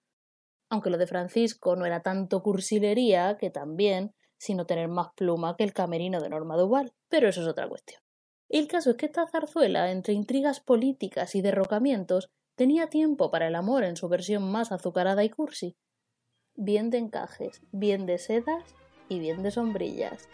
Aunque 0.71 0.89
lo 0.89 0.97
de 0.97 1.05
Francisco 1.05 1.75
no 1.75 1.85
era 1.85 2.01
tanto 2.01 2.41
cursilería 2.41 3.37
que 3.37 3.49
también, 3.49 4.15
sino 4.37 4.65
tener 4.65 4.87
más 4.87 5.09
pluma 5.17 5.57
que 5.57 5.65
el 5.65 5.73
camerino 5.73 6.21
de 6.21 6.29
Norma 6.29 6.55
Duval, 6.55 6.93
pero 7.09 7.27
eso 7.27 7.41
es 7.41 7.47
otra 7.47 7.67
cuestión. 7.67 8.01
El 8.47 8.69
caso 8.69 8.91
es 8.91 8.95
que 8.95 9.07
esta 9.07 9.27
zarzuela, 9.27 9.91
entre 9.91 10.13
intrigas 10.13 10.61
políticas 10.61 11.35
y 11.35 11.41
derrocamientos, 11.41 12.31
tenía 12.55 12.87
tiempo 12.87 13.29
para 13.31 13.47
el 13.47 13.55
amor 13.55 13.83
en 13.83 13.97
su 13.97 14.07
versión 14.07 14.49
más 14.49 14.71
azucarada 14.71 15.25
y 15.25 15.29
cursi. 15.29 15.75
Bien 16.55 16.89
de 16.89 16.99
encajes, 16.99 17.61
bien 17.73 18.05
de 18.05 18.17
sedas 18.17 18.63
y 19.09 19.19
bien 19.19 19.43
de 19.43 19.51
sombrillas. 19.51 20.29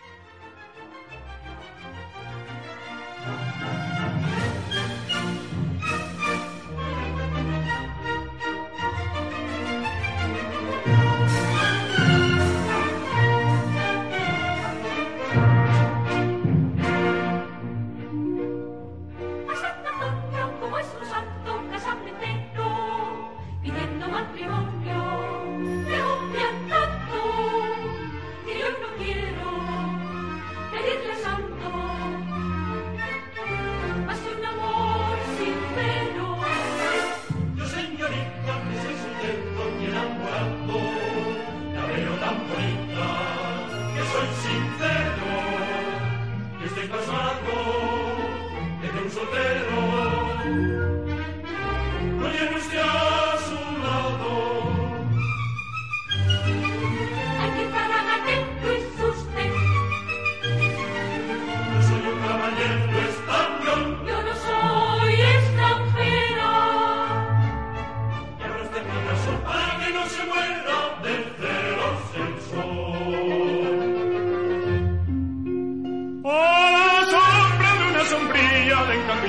de 78.86 78.94
encanto 78.96 79.28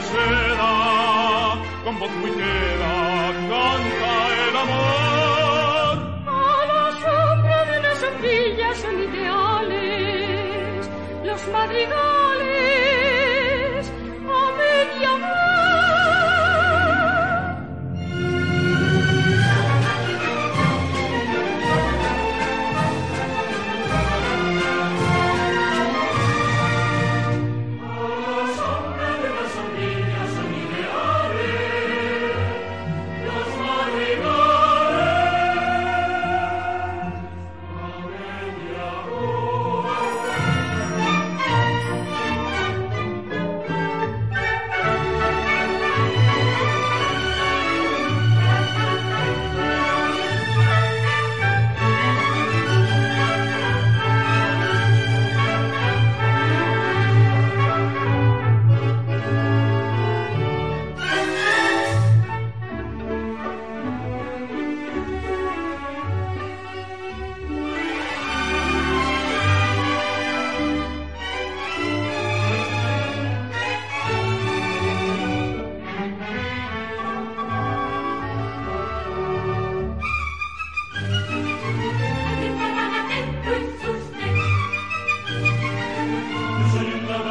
con 1.84 1.98
voz 1.98 2.10
muy 2.20 2.30
queda, 2.30 3.32
canta 3.48 4.12
el 4.48 4.56
amor. 4.64 5.94
A 6.26 6.30
la 6.70 6.84
sombra 7.02 7.58
de 7.64 7.76
las 7.80 7.98
sombrillas 7.98 8.76
son 8.78 8.96
ideales, 9.08 10.90
los 11.24 11.48
madrigales. 11.48 12.57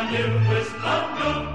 Him 0.08 0.48
with 0.48 0.70
thunder. 0.82 1.47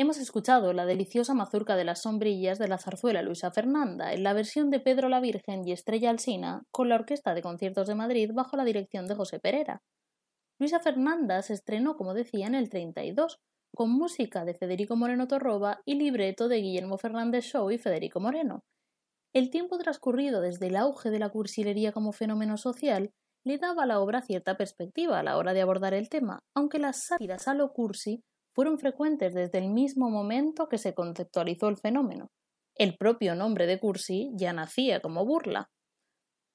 Hemos 0.00 0.18
escuchado 0.18 0.72
la 0.72 0.86
deliciosa 0.86 1.34
mazurca 1.34 1.74
de 1.74 1.82
las 1.82 2.02
sombrillas 2.02 2.60
de 2.60 2.68
la 2.68 2.78
zarzuela 2.78 3.20
Luisa 3.20 3.50
Fernanda 3.50 4.12
en 4.12 4.22
la 4.22 4.32
versión 4.32 4.70
de 4.70 4.78
Pedro 4.78 5.08
la 5.08 5.18
Virgen 5.18 5.66
y 5.66 5.72
Estrella 5.72 6.10
Alsina 6.10 6.62
con 6.70 6.88
la 6.88 6.94
Orquesta 6.94 7.34
de 7.34 7.42
Conciertos 7.42 7.88
de 7.88 7.96
Madrid 7.96 8.30
bajo 8.32 8.56
la 8.56 8.64
dirección 8.64 9.08
de 9.08 9.16
José 9.16 9.40
Perera. 9.40 9.82
Luisa 10.60 10.78
Fernanda 10.78 11.42
se 11.42 11.54
estrenó, 11.54 11.96
como 11.96 12.14
decía, 12.14 12.46
en 12.46 12.54
el 12.54 12.70
32, 12.70 13.40
con 13.74 13.90
música 13.90 14.44
de 14.44 14.54
Federico 14.54 14.94
Moreno 14.94 15.26
Torroba 15.26 15.80
y 15.84 15.96
libreto 15.96 16.46
de 16.46 16.58
Guillermo 16.58 16.96
Fernández 16.96 17.46
Shaw 17.46 17.68
y 17.72 17.78
Federico 17.78 18.20
Moreno. 18.20 18.62
El 19.34 19.50
tiempo 19.50 19.78
transcurrido 19.78 20.40
desde 20.40 20.68
el 20.68 20.76
auge 20.76 21.10
de 21.10 21.18
la 21.18 21.30
cursilería 21.30 21.90
como 21.90 22.12
fenómeno 22.12 22.56
social 22.56 23.10
le 23.44 23.58
daba 23.58 23.82
a 23.82 23.86
la 23.86 23.98
obra 23.98 24.22
cierta 24.22 24.56
perspectiva 24.56 25.18
a 25.18 25.24
la 25.24 25.36
hora 25.38 25.54
de 25.54 25.60
abordar 25.60 25.92
el 25.92 26.08
tema, 26.08 26.38
aunque 26.54 26.78
las 26.78 27.04
sátiras 27.04 27.48
a 27.48 27.54
lo 27.54 27.72
cursi 27.72 28.22
fueron 28.58 28.80
frecuentes 28.80 29.34
desde 29.34 29.58
el 29.58 29.68
mismo 29.68 30.10
momento 30.10 30.68
que 30.68 30.78
se 30.78 30.92
conceptualizó 30.92 31.68
el 31.68 31.76
fenómeno. 31.76 32.32
El 32.74 32.96
propio 32.96 33.36
nombre 33.36 33.68
de 33.68 33.78
cursi 33.78 34.32
ya 34.34 34.52
nacía 34.52 34.98
como 34.98 35.24
burla. 35.24 35.70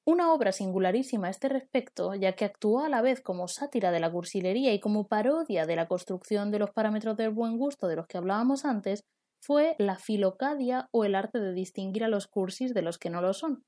Una 0.05 0.33
obra 0.33 0.51
singularísima 0.51 1.27
a 1.27 1.29
este 1.29 1.47
respecto, 1.47 2.13
ya 2.13 2.33
que 2.33 2.43
actuó 2.43 2.83
a 2.83 2.89
la 2.89 3.01
vez 3.01 3.21
como 3.21 3.47
sátira 3.47 3.89
de 3.91 4.01
la 4.01 4.11
cursilería 4.11 4.73
y 4.73 4.81
como 4.81 5.07
parodia 5.07 5.65
de 5.65 5.77
la 5.77 5.87
construcción 5.87 6.51
de 6.51 6.59
los 6.59 6.71
parámetros 6.71 7.15
del 7.15 7.29
buen 7.29 7.57
gusto 7.57 7.87
de 7.87 7.95
los 7.95 8.05
que 8.07 8.17
hablábamos 8.17 8.65
antes, 8.65 9.05
fue 9.41 9.77
la 9.79 9.95
Filocadia 9.95 10.89
o 10.91 11.05
el 11.05 11.15
arte 11.15 11.39
de 11.39 11.53
distinguir 11.53 12.03
a 12.03 12.09
los 12.09 12.27
cursis 12.27 12.73
de 12.73 12.81
los 12.81 12.97
que 12.97 13.11
no 13.11 13.21
lo 13.21 13.31
son, 13.33 13.63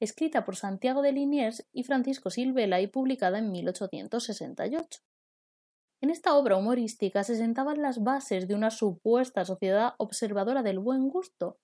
escrita 0.00 0.46
por 0.46 0.56
Santiago 0.56 1.02
de 1.02 1.12
Liniers 1.12 1.68
y 1.70 1.82
Francisco 1.82 2.30
Silvela 2.30 2.80
y 2.80 2.86
publicada 2.86 3.38
en 3.38 3.50
1868. 3.50 5.00
En 6.04 6.10
esta 6.10 6.36
obra 6.36 6.58
humorística 6.58 7.24
se 7.24 7.34
sentaban 7.34 7.80
las 7.80 8.02
bases 8.02 8.46
de 8.46 8.54
una 8.54 8.70
supuesta 8.70 9.46
sociedad 9.46 9.94
observadora 9.96 10.62
del 10.62 10.78
buen 10.78 11.08
gusto, 11.08 11.56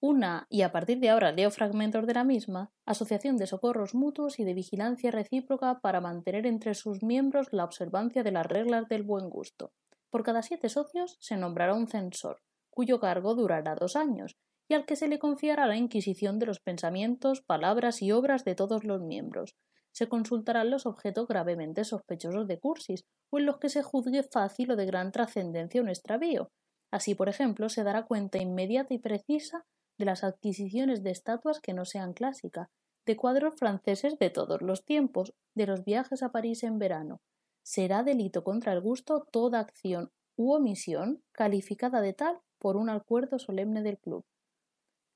una, 0.00 0.46
y 0.48 0.62
a 0.62 0.72
partir 0.72 0.98
de 0.98 1.10
ahora 1.10 1.30
leo 1.30 1.50
fragmentos 1.50 2.06
de 2.06 2.14
la 2.14 2.24
misma, 2.24 2.72
asociación 2.86 3.36
de 3.36 3.46
socorros 3.46 3.94
mutuos 3.94 4.38
y 4.38 4.44
de 4.44 4.54
vigilancia 4.54 5.10
recíproca 5.10 5.80
para 5.80 6.00
mantener 6.00 6.46
entre 6.46 6.72
sus 6.72 7.02
miembros 7.02 7.48
la 7.52 7.64
observancia 7.64 8.22
de 8.22 8.32
las 8.32 8.46
reglas 8.46 8.88
del 8.88 9.02
buen 9.02 9.28
gusto. 9.28 9.74
Por 10.08 10.22
cada 10.22 10.40
siete 10.42 10.70
socios 10.70 11.18
se 11.20 11.36
nombrará 11.36 11.74
un 11.74 11.86
censor, 11.86 12.40
cuyo 12.70 12.98
cargo 12.98 13.34
durará 13.34 13.74
dos 13.74 13.94
años, 13.94 14.38
y 14.68 14.72
al 14.72 14.86
que 14.86 14.96
se 14.96 15.06
le 15.06 15.18
confiará 15.18 15.66
la 15.66 15.76
inquisición 15.76 16.38
de 16.38 16.46
los 16.46 16.60
pensamientos, 16.60 17.42
palabras 17.42 18.00
y 18.00 18.10
obras 18.10 18.46
de 18.46 18.54
todos 18.54 18.84
los 18.84 19.02
miembros. 19.02 19.54
Se 19.94 20.08
consultarán 20.08 20.70
los 20.70 20.86
objetos 20.86 21.28
gravemente 21.28 21.84
sospechosos 21.84 22.46
de 22.46 22.58
cursis, 22.58 23.04
o 23.30 23.38
en 23.38 23.46
los 23.46 23.58
que 23.58 23.68
se 23.68 23.82
juzgue 23.82 24.22
fácil 24.22 24.70
o 24.70 24.76
de 24.76 24.86
gran 24.86 25.12
trascendencia 25.12 25.82
un 25.82 25.88
extravío. 25.88 26.50
Así, 26.90 27.14
por 27.14 27.28
ejemplo, 27.28 27.68
se 27.68 27.84
dará 27.84 28.04
cuenta 28.04 28.38
inmediata 28.38 28.94
y 28.94 28.98
precisa 28.98 29.64
de 29.98 30.04
las 30.04 30.24
adquisiciones 30.24 31.02
de 31.02 31.10
estatuas 31.10 31.60
que 31.60 31.74
no 31.74 31.84
sean 31.84 32.12
clásicas, 32.12 32.68
de 33.06 33.16
cuadros 33.16 33.54
franceses 33.56 34.18
de 34.18 34.30
todos 34.30 34.62
los 34.62 34.84
tiempos, 34.84 35.32
de 35.54 35.66
los 35.66 35.84
viajes 35.84 36.22
a 36.22 36.30
París 36.30 36.62
en 36.62 36.78
verano. 36.78 37.20
Será 37.64 38.02
delito 38.02 38.44
contra 38.44 38.72
el 38.72 38.80
gusto 38.80 39.26
toda 39.30 39.60
acción 39.60 40.10
u 40.36 40.52
omisión 40.52 41.22
calificada 41.32 42.00
de 42.00 42.12
tal 42.12 42.40
por 42.58 42.76
un 42.76 42.90
acuerdo 42.90 43.38
solemne 43.38 43.82
del 43.82 43.98
club. 43.98 44.24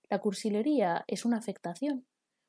La 0.08 0.20
cursilería 0.20 1.04
es 1.08 1.24
una 1.24 1.38
afectación. 1.38 2.06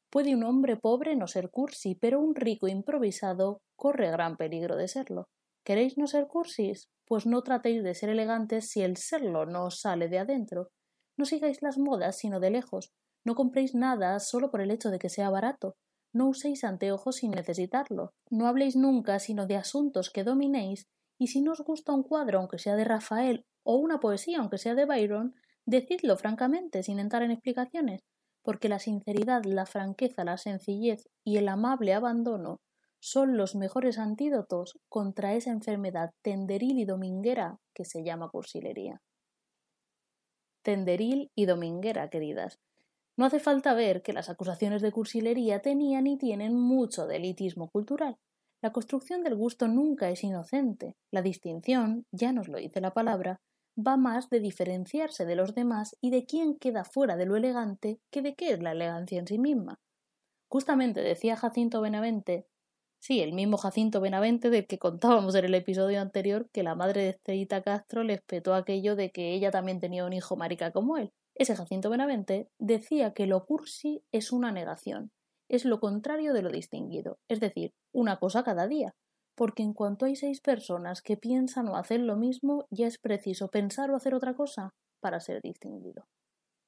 Puede 0.10 0.36
un 0.36 0.44
hombre 0.44 0.78
pobre 0.78 1.16
no 1.16 1.28
ser 1.28 1.50
cursi, 1.50 1.96
pero 1.96 2.22
un 2.22 2.34
rico 2.34 2.68
improvisado 2.68 3.62
corre 3.76 4.10
gran 4.10 4.38
peligro 4.38 4.78
de 4.78 4.88
serlo. 4.88 5.28
¿Queréis 5.66 5.98
no 5.98 6.08
ser 6.08 6.28
cursis? 6.28 6.88
Pues 7.06 7.26
no 7.26 7.42
tratéis 7.44 7.84
de 7.84 7.94
ser 7.94 8.10
elegantes 8.10 8.70
si 8.70 8.82
el 8.82 8.96
serlo 8.96 9.46
no 9.46 9.66
os 9.66 9.82
sale 9.82 10.08
de 10.08 10.20
adentro. 10.20 10.70
No 11.18 11.26
sigáis 11.26 11.62
las 11.62 11.78
modas 11.78 12.18
sino 12.18 12.40
de 12.40 12.52
lejos. 12.52 12.92
No 13.26 13.36
compréis 13.36 13.76
nada 13.76 14.20
solo 14.20 14.50
por 14.50 14.62
el 14.62 14.72
hecho 14.72 14.92
de 14.92 15.00
que 15.00 15.10
sea 15.10 15.30
barato. 15.30 15.76
No 16.14 16.30
uséis 16.30 16.64
anteojos 16.64 17.18
sin 17.18 17.32
necesitarlo. 17.32 18.14
No 18.30 18.48
habléis 18.48 18.78
nunca 18.78 19.20
sino 19.20 19.46
de 19.46 19.58
asuntos 19.58 20.10
que 20.10 20.24
dominéis, 20.24 20.88
y 21.20 21.28
si 21.28 21.42
no 21.42 21.52
os 21.52 21.62
gusta 21.62 21.92
un 21.92 22.04
cuadro, 22.04 22.40
aunque 22.40 22.60
sea 22.60 22.76
de 22.76 22.86
Rafael, 22.86 23.46
o 23.64 23.76
una 23.76 24.00
poesía, 24.00 24.40
aunque 24.40 24.58
sea 24.58 24.76
de 24.76 24.86
Byron, 24.86 25.36
decidlo 25.66 26.16
francamente, 26.16 26.84
sin 26.84 27.00
entrar 27.00 27.24
en 27.24 27.32
explicaciones, 27.32 28.02
porque 28.48 28.70
la 28.70 28.80
sinceridad, 28.80 29.44
la 29.44 29.66
franqueza, 29.66 30.24
la 30.24 30.38
sencillez 30.38 31.10
y 31.26 31.36
el 31.36 31.50
amable 31.50 31.94
abandono 31.94 32.62
son 33.02 33.36
los 33.36 33.56
mejores 33.56 33.98
antídotos 33.98 34.80
contra 34.88 35.34
esa 35.34 35.52
enfermedad 35.52 36.12
tenderil 36.22 36.80
y 36.80 36.86
dominguera 36.86 37.58
que 37.76 37.84
se 37.84 38.06
llama 38.06 38.30
cursilería. 38.30 39.02
Tenderil 40.64 41.30
y 41.36 41.46
dominguera, 41.46 42.10
queridas. 42.10 42.58
No 43.18 43.26
hace 43.26 43.42
falta 43.42 43.74
ver 43.74 44.02
que 44.02 44.14
las 44.14 44.30
acusaciones 44.30 44.82
de 44.82 44.94
cursilería 44.94 45.62
tenían 45.62 46.08
y 46.08 46.18
tienen 46.18 46.56
mucho 46.56 47.06
de 47.06 47.18
elitismo 47.18 47.68
cultural. 47.68 48.16
La 48.62 48.72
construcción 48.72 49.26
del 49.26 49.36
gusto 49.36 49.68
nunca 49.68 50.10
es 50.10 50.24
inocente. 50.24 50.96
La 51.12 51.22
distinción, 51.22 52.06
ya 52.14 52.32
nos 52.32 52.48
lo 52.48 52.60
dice 52.60 52.80
la 52.80 52.94
palabra, 52.94 53.42
va 53.78 53.98
más 53.98 54.30
de 54.30 54.40
diferenciarse 54.40 55.26
de 55.26 55.36
los 55.36 55.54
demás 55.54 55.96
y 56.02 56.10
de 56.10 56.26
quién 56.26 56.58
queda 56.58 56.84
fuera 56.84 57.16
de 57.16 57.26
lo 57.26 57.36
elegante 57.36 58.00
que 58.12 58.22
de 58.22 58.36
qué 58.36 58.52
es 58.52 58.62
la 58.62 58.72
elegancia 58.72 59.20
en 59.20 59.28
sí 59.28 59.38
misma. 59.38 59.80
Justamente 60.50 61.02
decía 61.02 61.36
Jacinto 61.36 61.82
Benavente, 61.82 62.48
sí, 63.00 63.22
el 63.22 63.34
mismo 63.34 63.58
Jacinto 63.58 64.02
Benavente 64.02 64.50
del 64.50 64.66
que 64.66 64.80
contábamos 64.80 65.36
en 65.36 65.46
el 65.46 65.54
episodio 65.54 66.02
anterior 66.02 66.50
que 66.52 66.64
la 66.64 66.76
madre 66.76 67.04
de 67.04 67.10
Estrellita 67.10 67.62
Castro 67.62 68.04
le 68.04 68.14
espetó 68.14 68.56
aquello 68.56 68.96
de 68.96 69.12
que 69.12 69.34
ella 69.34 69.52
también 69.52 69.80
tenía 69.80 70.06
un 70.06 70.14
hijo 70.14 70.36
marica 70.36 70.72
como 70.72 70.98
él. 70.98 71.12
Ese 71.36 71.56
Jacinto 71.56 71.90
Benavente 71.90 72.50
decía 72.58 73.14
que 73.14 73.28
lo 73.28 73.46
cursi 73.46 74.04
es 74.12 74.32
una 74.32 74.52
negación, 74.52 75.12
es 75.50 75.66
lo 75.66 75.80
contrario 75.80 76.34
de 76.34 76.42
lo 76.42 76.50
distinguido, 76.50 77.20
es 77.28 77.40
decir, 77.40 77.74
una 77.92 78.18
cosa 78.18 78.44
cada 78.44 78.68
día, 78.68 78.96
porque 79.38 79.62
en 79.62 79.74
cuanto 79.74 80.06
hay 80.06 80.16
seis 80.16 80.42
personas 80.42 81.04
que 81.04 81.16
piensan 81.16 81.68
o 81.68 81.78
hacen 81.78 82.08
lo 82.08 82.18
mismo, 82.18 82.66
ya 82.72 82.88
es 82.88 82.98
preciso 82.98 83.50
pensar 83.50 83.92
o 83.92 83.96
hacer 83.96 84.16
otra 84.16 84.34
cosa 84.34 84.74
para 85.00 85.20
ser 85.20 85.44
distinguido. 85.44 86.08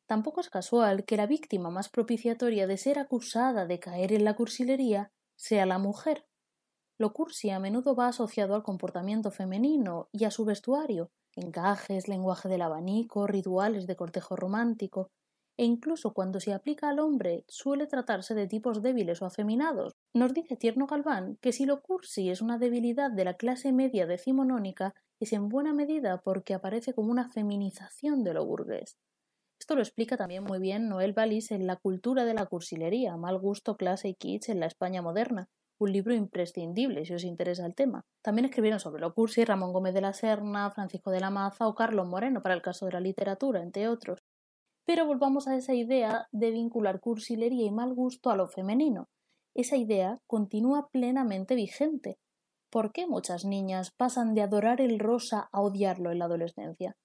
Tampoco 0.07 0.39
es 0.39 0.51
casual 0.51 1.03
que 1.03 1.17
la 1.17 1.25
víctima 1.25 1.71
más 1.71 1.89
propiciatoria 1.89 2.67
de 2.67 2.77
ser 2.77 2.99
acusada 2.99 3.65
de 3.65 3.79
caer 3.79 4.13
en 4.13 4.23
la 4.23 4.35
cursilería 4.35 5.11
sea 5.35 5.65
la 5.65 5.79
mujer. 5.79 6.27
Lo 6.99 7.11
cursi 7.11 7.49
a 7.49 7.59
menudo 7.59 7.95
va 7.95 8.07
asociado 8.07 8.53
al 8.53 8.61
comportamiento 8.61 9.31
femenino 9.31 10.07
y 10.11 10.25
a 10.25 10.31
su 10.31 10.45
vestuario, 10.45 11.09
encajes, 11.35 12.07
lenguaje 12.07 12.49
del 12.49 12.61
abanico, 12.61 13.25
rituales 13.25 13.87
de 13.87 13.95
cortejo 13.95 14.35
romántico, 14.35 15.09
e 15.59 15.65
incluso 15.65 16.13
cuando 16.13 16.39
se 16.39 16.53
aplica 16.53 16.87
al 16.87 16.99
hombre 16.99 17.43
suele 17.49 17.85
tratarse 17.85 18.33
de 18.33 18.47
tipos 18.47 18.81
débiles 18.81 19.21
o 19.21 19.25
afeminados. 19.25 19.97
Nos 20.13 20.33
dice 20.33 20.55
Tierno 20.55 20.87
Galván 20.87 21.37
que 21.41 21.51
si 21.51 21.65
lo 21.65 21.81
cursi 21.81 22.29
es 22.29 22.41
una 22.41 22.57
debilidad 22.57 23.11
de 23.11 23.25
la 23.25 23.33
clase 23.33 23.73
media 23.73 24.07
decimonónica, 24.07 24.95
es 25.19 25.33
en 25.33 25.49
buena 25.49 25.73
medida 25.73 26.21
porque 26.21 26.53
aparece 26.53 26.93
como 26.93 27.11
una 27.11 27.27
feminización 27.27 28.23
de 28.23 28.33
lo 28.35 28.45
burgués. 28.45 28.95
Esto 29.59 29.75
lo 29.75 29.81
explica 29.81 30.15
también 30.15 30.45
muy 30.45 30.59
bien 30.59 30.87
Noel 30.87 31.11
Balis 31.11 31.51
en 31.51 31.67
La 31.67 31.75
cultura 31.75 32.23
de 32.23 32.35
la 32.35 32.45
cursilería, 32.45 33.17
mal 33.17 33.37
gusto, 33.37 33.75
clase 33.75 34.07
y 34.07 34.15
kitsch 34.15 34.47
en 34.47 34.61
la 34.61 34.65
España 34.65 35.01
moderna, 35.01 35.49
un 35.77 35.91
libro 35.91 36.13
imprescindible 36.13 37.03
si 37.03 37.13
os 37.13 37.25
interesa 37.25 37.65
el 37.65 37.75
tema. 37.75 38.05
También 38.21 38.45
escribieron 38.45 38.79
sobre 38.79 39.01
lo 39.01 39.13
cursi 39.13 39.43
Ramón 39.43 39.73
Gómez 39.73 39.93
de 39.93 39.99
la 39.99 40.13
Serna, 40.13 40.71
Francisco 40.71 41.11
de 41.11 41.19
la 41.19 41.31
Maza 41.31 41.67
o 41.67 41.75
Carlos 41.75 42.07
Moreno 42.07 42.41
para 42.41 42.55
el 42.55 42.61
caso 42.61 42.85
de 42.85 42.93
la 42.93 43.01
literatura, 43.01 43.61
entre 43.61 43.89
otros. 43.89 44.19
Pero 44.89 45.05
volvamos 45.05 45.47
a 45.47 45.55
esa 45.55 45.75
idea 45.75 46.27
de 46.31 46.49
vincular 46.49 46.99
cursilería 46.99 47.63
y 47.63 47.69
mal 47.69 47.93
gusto 47.93 48.31
a 48.31 48.35
lo 48.35 48.47
femenino. 48.47 49.07
Esa 49.53 49.77
idea 49.77 50.19
continúa 50.25 50.89
plenamente 50.89 51.53
vigente. 51.53 52.17
¿Por 52.71 52.91
qué 52.91 53.05
muchas 53.05 53.45
niñas 53.45 53.91
pasan 53.91 54.33
de 54.33 54.41
adorar 54.41 54.81
el 54.81 54.97
rosa 54.97 55.47
a 55.51 55.61
odiarlo 55.61 56.09
en 56.11 56.17
la 56.17 56.25
adolescencia? 56.25 56.97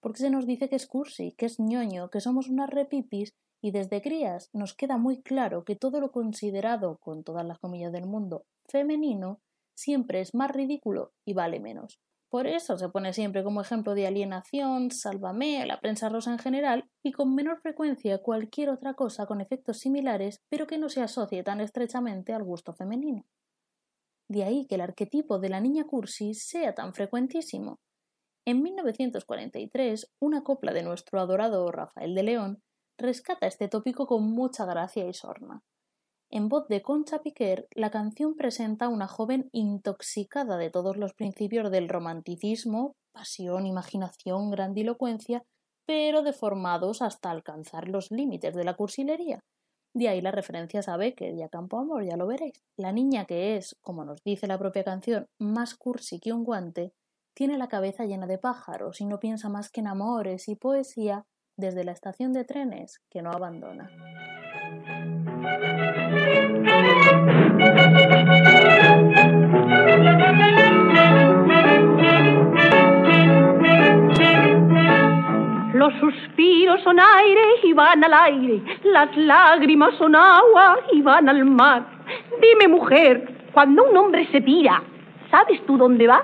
Porque 0.00 0.18
se 0.18 0.30
nos 0.30 0.48
dice 0.48 0.68
que 0.68 0.74
es 0.74 0.88
cursi, 0.88 1.30
que 1.38 1.46
es 1.46 1.60
ñoño, 1.60 2.10
que 2.10 2.20
somos 2.20 2.48
unas 2.48 2.70
repipis 2.70 3.30
y 3.62 3.70
desde 3.70 4.02
crías 4.02 4.50
nos 4.52 4.74
queda 4.74 4.96
muy 4.96 5.22
claro 5.22 5.64
que 5.64 5.76
todo 5.76 6.00
lo 6.00 6.10
considerado, 6.10 6.98
con 6.98 7.22
todas 7.22 7.46
las 7.46 7.60
comillas 7.60 7.92
del 7.92 8.06
mundo, 8.06 8.46
femenino, 8.68 9.38
siempre 9.76 10.22
es 10.22 10.34
más 10.34 10.50
ridículo 10.50 11.12
y 11.24 11.34
vale 11.34 11.60
menos. 11.60 12.00
Por 12.30 12.46
eso 12.46 12.76
se 12.76 12.90
pone 12.90 13.14
siempre 13.14 13.42
como 13.42 13.62
ejemplo 13.62 13.94
de 13.94 14.06
alienación, 14.06 14.90
sálvame, 14.90 15.64
la 15.64 15.80
prensa 15.80 16.10
rosa 16.10 16.30
en 16.30 16.38
general 16.38 16.84
y 17.02 17.12
con 17.12 17.34
menor 17.34 17.60
frecuencia 17.62 18.18
cualquier 18.18 18.68
otra 18.68 18.92
cosa 18.94 19.24
con 19.24 19.40
efectos 19.40 19.78
similares, 19.78 20.42
pero 20.50 20.66
que 20.66 20.76
no 20.76 20.90
se 20.90 21.00
asocie 21.00 21.42
tan 21.42 21.60
estrechamente 21.60 22.34
al 22.34 22.44
gusto 22.44 22.74
femenino. 22.74 23.24
De 24.28 24.44
ahí 24.44 24.66
que 24.66 24.74
el 24.74 24.82
arquetipo 24.82 25.38
de 25.38 25.48
la 25.48 25.60
niña 25.60 25.84
cursi 25.84 26.34
sea 26.34 26.74
tan 26.74 26.92
frecuentísimo. 26.92 27.80
En 28.44 28.62
1943, 28.62 30.12
una 30.20 30.42
copla 30.42 30.72
de 30.74 30.82
nuestro 30.82 31.20
adorado 31.20 31.70
Rafael 31.72 32.14
de 32.14 32.22
León 32.22 32.62
rescata 32.98 33.46
este 33.46 33.68
tópico 33.68 34.06
con 34.06 34.24
mucha 34.24 34.66
gracia 34.66 35.06
y 35.06 35.14
sorna. 35.14 35.62
En 36.30 36.50
voz 36.50 36.68
de 36.68 36.82
Concha 36.82 37.20
Piquer, 37.20 37.68
la 37.74 37.90
canción 37.90 38.34
presenta 38.34 38.86
a 38.86 38.88
una 38.90 39.08
joven 39.08 39.48
intoxicada 39.50 40.58
de 40.58 40.68
todos 40.68 40.98
los 40.98 41.14
principios 41.14 41.70
del 41.70 41.88
romanticismo, 41.88 42.96
pasión, 43.12 43.66
imaginación, 43.66 44.50
grandilocuencia, 44.50 45.42
pero 45.86 46.22
deformados 46.22 47.00
hasta 47.00 47.30
alcanzar 47.30 47.88
los 47.88 48.10
límites 48.10 48.54
de 48.54 48.64
la 48.64 48.74
cursilería. 48.74 49.40
De 49.94 50.10
ahí 50.10 50.20
las 50.20 50.34
referencias 50.34 50.86
a 50.88 50.98
Becker 50.98 51.34
y 51.34 51.42
a 51.42 51.48
Campo 51.48 51.78
Amor, 51.78 52.04
ya 52.04 52.18
lo 52.18 52.26
veréis. 52.26 52.62
La 52.76 52.92
niña 52.92 53.24
que 53.24 53.56
es, 53.56 53.74
como 53.80 54.04
nos 54.04 54.22
dice 54.22 54.46
la 54.46 54.58
propia 54.58 54.84
canción, 54.84 55.28
más 55.38 55.74
cursi 55.76 56.20
que 56.20 56.34
un 56.34 56.44
guante, 56.44 56.92
tiene 57.34 57.56
la 57.56 57.68
cabeza 57.68 58.04
llena 58.04 58.26
de 58.26 58.36
pájaros 58.36 59.00
y 59.00 59.06
no 59.06 59.18
piensa 59.18 59.48
más 59.48 59.70
que 59.70 59.80
en 59.80 59.86
amores 59.86 60.46
y 60.48 60.56
poesía 60.56 61.24
desde 61.56 61.84
la 61.84 61.92
estación 61.92 62.34
de 62.34 62.44
trenes 62.44 63.00
que 63.08 63.22
no 63.22 63.30
abandona. 63.30 63.90
Los 75.88 76.00
suspiros 76.00 76.82
son 76.82 77.00
aire 77.00 77.40
y 77.62 77.72
van 77.72 78.04
al 78.04 78.12
aire, 78.12 78.60
las 78.84 79.16
lágrimas 79.16 79.94
son 79.94 80.14
agua 80.14 80.76
y 80.92 81.00
van 81.00 81.30
al 81.30 81.46
mar. 81.46 81.82
Dime, 82.42 82.68
mujer, 82.68 83.26
cuando 83.54 83.84
un 83.84 83.96
hombre 83.96 84.28
se 84.30 84.42
tira, 84.42 84.82
¿sabes 85.30 85.64
tú 85.64 85.78
dónde 85.78 86.06
va? 86.06 86.22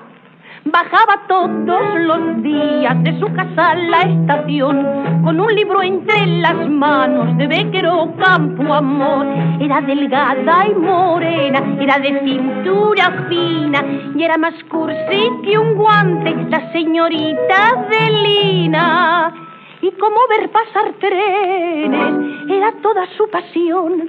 Bajaba 0.66 1.26
todos 1.28 1.98
los 1.98 2.42
días 2.42 3.02
de 3.04 3.18
su 3.18 3.26
casa 3.32 3.70
a 3.70 3.74
la 3.74 4.02
estación 4.02 5.22
con 5.24 5.40
un 5.40 5.54
libro 5.54 5.82
entre 5.82 6.26
las 6.26 6.68
manos 6.68 7.34
de 7.38 7.46
Becker 7.46 7.86
o 7.86 8.14
Campo 8.16 8.70
Amor. 8.70 9.26
Era 9.60 9.80
delgada 9.80 10.66
y 10.68 10.74
morena, 10.74 11.62
era 11.80 11.98
de 12.00 12.20
cintura 12.20 13.26
fina 13.30 13.82
y 14.14 14.22
era 14.22 14.36
más 14.36 14.54
cursi 14.64 15.30
que 15.42 15.56
un 15.56 15.74
guante, 15.74 16.34
la 16.50 16.70
señorita 16.72 17.86
de 17.88 18.10
Lina 18.10 19.43
y 19.84 19.90
como 19.98 20.16
ver 20.30 20.50
pasar 20.50 20.94
trenes 20.98 22.48
era 22.48 22.72
toda 22.80 23.06
su 23.18 23.28
pasión. 23.28 24.08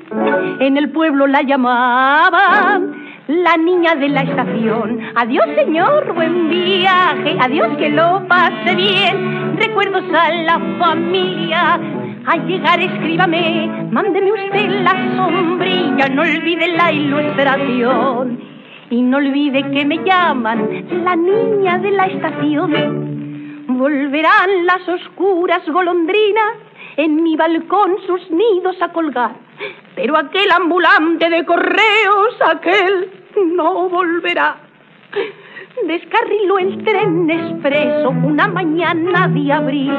En 0.62 0.78
el 0.78 0.90
pueblo 0.92 1.28
la 1.28 1.42
llamaban 1.42 2.96
la 3.28 3.58
niña 3.58 3.96
de 3.96 4.08
la 4.08 4.22
estación. 4.22 5.02
Adiós, 5.16 5.46
señor, 5.54 6.14
buen 6.14 6.50
viaje. 6.50 7.38
Adiós, 7.42 7.76
que 7.78 7.90
lo 7.90 8.26
pase 8.26 8.74
bien. 8.74 9.58
Recuerdos 9.58 10.06
a 10.14 10.32
la 10.32 10.60
familia. 10.80 11.80
Al 12.26 12.48
llegar, 12.48 12.80
escríbame. 12.80 13.90
Mándeme 13.92 14.32
usted 14.32 14.70
la 14.82 14.94
sombrilla. 15.18 16.08
No 16.08 16.22
olvide 16.22 16.70
la 16.70 16.92
ilustración. 16.94 18.40
Y 18.92 19.02
no 19.02 19.18
olvide 19.18 19.70
que 19.72 19.84
me 19.84 19.98
llaman 20.06 20.86
la 21.04 21.18
niña 21.18 21.80
de 21.80 21.92
la 21.92 22.06
estación. 22.06 23.15
Volverán 23.78 24.66
las 24.66 24.88
oscuras 24.88 25.68
golondrinas 25.68 26.56
en 26.96 27.22
mi 27.22 27.36
balcón 27.36 27.98
sus 28.08 28.32
nidos 28.32 28.82
a 28.82 28.94
colgar. 28.94 29.32
Pero 29.96 30.16
aquel 30.16 30.50
ambulante 30.50 31.30
de 31.30 31.46
correos, 31.46 32.36
aquel 32.48 33.12
no 33.54 33.90
volverá. 33.90 34.56
Descarriló 35.86 36.58
el 36.58 36.86
tren 36.86 37.30
expreso 37.30 38.12
una 38.12 38.48
mañana 38.48 39.28
de 39.28 39.52
abril 39.52 39.94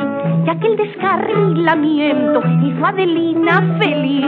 y 0.46 0.48
aquel 0.48 0.76
descarrilamiento 0.78 2.40
hizo 2.64 2.82
a 2.82 2.88
Adelina 2.88 3.76
feliz. 3.78 4.26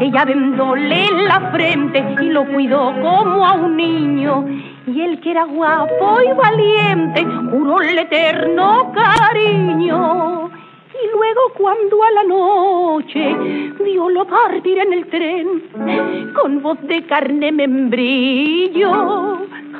Ella 0.00 0.24
vendóle 0.24 1.10
la 1.28 1.50
frente 1.52 2.02
y 2.22 2.30
lo 2.30 2.46
cuidó 2.46 2.94
como 3.02 3.46
a 3.46 3.52
un 3.52 3.76
niño. 3.76 4.46
Y 4.86 5.00
él 5.00 5.20
que 5.20 5.32
era 5.32 5.44
guapo 5.44 6.20
y 6.22 6.32
valiente 6.32 7.24
juró 7.50 7.80
el 7.80 7.98
eterno 7.98 8.92
cariño. 8.94 10.50
Y 10.92 11.10
luego 11.12 11.40
cuando 11.56 12.02
a 12.04 12.10
la 12.12 12.22
noche 12.22 13.36
lo 14.10 14.26
partir 14.26 14.78
en 14.78 14.92
el 14.92 15.06
tren, 15.06 15.62
con 16.34 16.62
voz 16.62 16.80
de 16.82 17.04
carne 17.06 17.52
membrillo, 17.52 19.25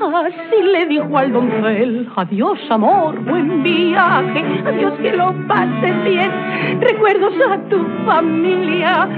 así 0.03 0.63
le 0.63 0.87
dijo 0.87 1.17
al 1.17 1.33
doncel, 1.33 2.09
adiós 2.17 2.59
amor, 2.71 3.19
buen 3.21 3.63
viaje, 3.63 4.45
adiós 4.67 4.95
que 5.01 5.13
lo 5.13 5.33
pases 5.47 6.05
bien, 6.05 6.31
recuerdos 6.81 7.35
a 7.51 7.59
tu 7.69 7.85
familia, 8.05 9.09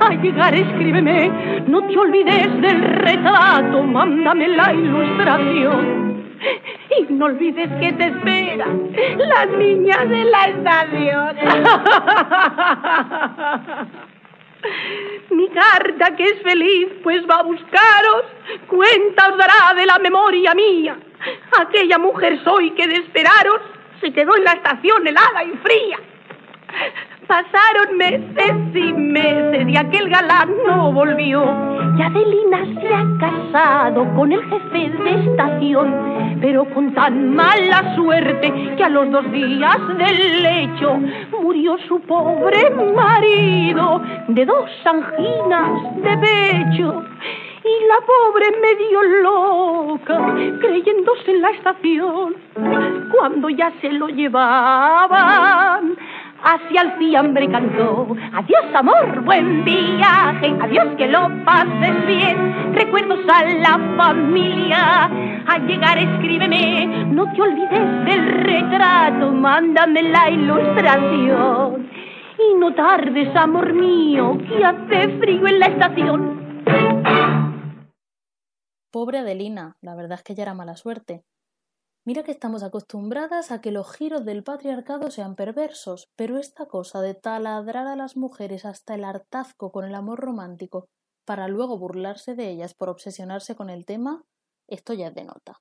al 0.00 0.22
llegar 0.22 0.54
escríbeme, 0.54 1.64
no 1.66 1.82
te 1.82 1.98
olvides 1.98 2.60
del 2.60 2.82
retrato, 2.82 3.82
mándame 3.82 4.48
la 4.48 4.72
ilustración. 4.72 6.08
Y 6.98 7.12
no 7.12 7.26
olvides 7.26 7.68
que 7.80 7.92
te 7.92 8.06
espera 8.06 8.66
la 9.18 9.46
niña 9.46 10.04
de 10.04 10.24
la 10.24 10.44
estación. 10.44 11.36
Mi 15.30 15.48
carta 15.50 16.16
que 16.16 16.24
es 16.24 16.42
feliz, 16.42 16.88
pues 17.02 17.22
va 17.28 17.36
a 17.36 17.42
buscaros, 17.42 18.24
cuenta 18.66 19.28
os 19.30 19.38
dará 19.38 19.74
de 19.74 19.86
la 19.86 19.98
memoria 19.98 20.54
mía. 20.54 20.96
Aquella 21.60 21.98
mujer 21.98 22.42
soy 22.44 22.70
que 22.72 22.86
de 22.86 22.96
esperaros 22.96 23.60
se 24.00 24.12
quedó 24.12 24.36
en 24.36 24.44
la 24.44 24.52
estación 24.52 25.06
helada 25.06 25.44
y 25.44 25.52
fría. 25.58 25.98
Pasaron 27.28 27.98
meses 27.98 28.74
y 28.74 28.90
meses 28.90 29.68
y 29.68 29.76
aquel 29.76 30.08
galán 30.08 30.48
no 30.66 30.90
volvió. 30.92 31.44
Y 31.98 32.02
Adelina 32.02 32.64
se 32.80 32.88
ha 32.88 33.04
casado 33.20 34.06
con 34.14 34.32
el 34.32 34.42
jefe 34.44 34.88
de 34.88 35.10
estación, 35.26 36.38
pero 36.40 36.64
con 36.72 36.94
tan 36.94 37.34
mala 37.34 37.94
suerte 37.96 38.74
que 38.78 38.82
a 38.82 38.88
los 38.88 39.10
dos 39.10 39.30
días 39.30 39.76
del 39.98 40.42
lecho 40.42 40.98
murió 41.38 41.76
su 41.86 42.00
pobre 42.00 42.70
marido 42.70 44.00
de 44.28 44.46
dos 44.46 44.70
anginas 44.86 45.96
de 45.96 46.16
pecho. 46.16 47.04
Y 47.62 47.74
la 47.88 48.00
pobre 48.06 48.46
medio 48.62 49.02
loca, 49.02 50.34
creyéndose 50.62 51.30
en 51.30 51.42
la 51.42 51.50
estación, 51.50 52.36
cuando 53.12 53.50
ya 53.50 53.70
se 53.82 53.92
lo 53.92 54.08
llevaban 54.08 55.94
hacia 56.42 56.82
el 56.82 56.92
fiambre 56.98 57.48
cantó. 57.50 58.06
Adiós 58.32 58.74
amor, 58.74 59.20
buen 59.24 59.64
viaje, 59.64 60.54
adiós 60.60 60.88
que 60.96 61.08
lo 61.08 61.28
pases 61.44 62.06
bien. 62.06 62.74
Recuerdos 62.74 63.20
a 63.28 63.44
la 63.44 63.78
familia, 63.96 65.04
al 65.46 65.66
llegar 65.66 65.98
escríbeme, 65.98 67.06
no 67.06 67.32
te 67.32 67.42
olvides 67.42 68.04
del 68.04 68.26
retrato, 68.44 69.32
mándame 69.32 70.02
la 70.02 70.30
ilustración. 70.30 71.90
Y 72.38 72.54
no 72.58 72.72
tardes, 72.74 73.34
amor 73.34 73.72
mío, 73.72 74.38
que 74.38 74.64
hace 74.64 75.18
frío 75.18 75.46
en 75.48 75.58
la 75.58 75.66
estación. 75.66 76.38
Pobre 78.90 79.18
Adelina, 79.18 79.76
la 79.80 79.94
verdad 79.94 80.18
es 80.18 80.22
que 80.22 80.34
ya 80.34 80.44
era 80.44 80.54
mala 80.54 80.76
suerte. 80.76 81.24
Mira 82.08 82.22
que 82.22 82.32
estamos 82.32 82.62
acostumbradas 82.62 83.52
a 83.52 83.60
que 83.60 83.70
los 83.70 83.94
giros 83.94 84.24
del 84.24 84.42
patriarcado 84.42 85.10
sean 85.10 85.36
perversos, 85.36 86.08
pero 86.16 86.38
esta 86.38 86.64
cosa 86.64 87.02
de 87.02 87.12
taladrar 87.12 87.86
a 87.86 87.96
las 87.96 88.16
mujeres 88.16 88.64
hasta 88.64 88.94
el 88.94 89.04
hartazgo 89.04 89.70
con 89.70 89.84
el 89.84 89.94
amor 89.94 90.18
romántico 90.18 90.88
para 91.26 91.48
luego 91.48 91.76
burlarse 91.78 92.34
de 92.34 92.48
ellas 92.48 92.72
por 92.72 92.88
obsesionarse 92.88 93.54
con 93.56 93.68
el 93.68 93.84
tema, 93.84 94.24
esto 94.68 94.94
ya 94.94 95.08
es 95.08 95.14
de 95.14 95.24
nota. 95.24 95.60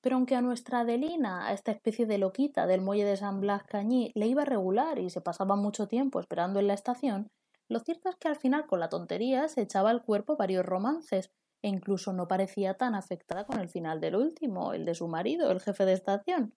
Pero 0.00 0.14
aunque 0.14 0.36
a 0.36 0.40
nuestra 0.40 0.82
Adelina, 0.82 1.48
a 1.48 1.52
esta 1.52 1.72
especie 1.72 2.06
de 2.06 2.18
loquita 2.18 2.68
del 2.68 2.80
muelle 2.80 3.04
de 3.04 3.16
San 3.16 3.40
Blas 3.40 3.64
Cañí, 3.64 4.12
le 4.14 4.28
iba 4.28 4.44
regular 4.44 5.00
y 5.00 5.10
se 5.10 5.20
pasaba 5.20 5.56
mucho 5.56 5.88
tiempo 5.88 6.20
esperando 6.20 6.60
en 6.60 6.68
la 6.68 6.74
estación, 6.74 7.26
lo 7.68 7.80
cierto 7.80 8.08
es 8.08 8.14
que 8.14 8.28
al 8.28 8.36
final 8.36 8.68
con 8.68 8.78
la 8.78 8.88
tontería 8.88 9.48
se 9.48 9.62
echaba 9.62 9.90
al 9.90 10.04
cuerpo 10.04 10.36
varios 10.36 10.64
romances, 10.64 11.32
e 11.64 11.68
incluso 11.68 12.12
no 12.12 12.28
parecía 12.28 12.74
tan 12.74 12.94
afectada 12.94 13.46
con 13.46 13.58
el 13.58 13.70
final 13.70 13.98
del 13.98 14.16
último, 14.16 14.74
el 14.74 14.84
de 14.84 14.94
su 14.94 15.08
marido, 15.08 15.50
el 15.50 15.62
jefe 15.62 15.86
de 15.86 15.94
estación. 15.94 16.52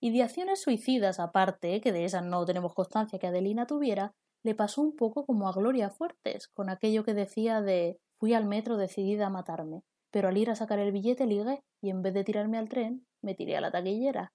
Ideaciones 0.00 0.60
suicidas 0.60 1.20
aparte, 1.20 1.80
que 1.80 1.92
de 1.92 2.04
esas 2.04 2.24
no 2.24 2.44
tenemos 2.44 2.74
constancia 2.74 3.20
que 3.20 3.28
Adelina 3.28 3.68
tuviera, 3.68 4.10
le 4.42 4.56
pasó 4.56 4.82
un 4.82 4.96
poco 4.96 5.24
como 5.24 5.48
a 5.48 5.52
Gloria 5.52 5.88
Fuertes, 5.88 6.48
con 6.48 6.68
aquello 6.68 7.04
que 7.04 7.14
decía 7.14 7.62
de 7.62 8.00
fui 8.18 8.34
al 8.34 8.44
metro 8.44 8.76
decidida 8.76 9.28
a 9.28 9.30
matarme, 9.30 9.84
pero 10.10 10.26
al 10.26 10.36
ir 10.36 10.50
a 10.50 10.56
sacar 10.56 10.80
el 10.80 10.90
billete 10.90 11.26
ligué 11.26 11.62
y 11.80 11.90
en 11.90 12.02
vez 12.02 12.12
de 12.12 12.24
tirarme 12.24 12.58
al 12.58 12.68
tren, 12.68 13.06
me 13.22 13.36
tiré 13.36 13.56
a 13.56 13.60
la 13.60 13.70
taquillera. 13.70 14.32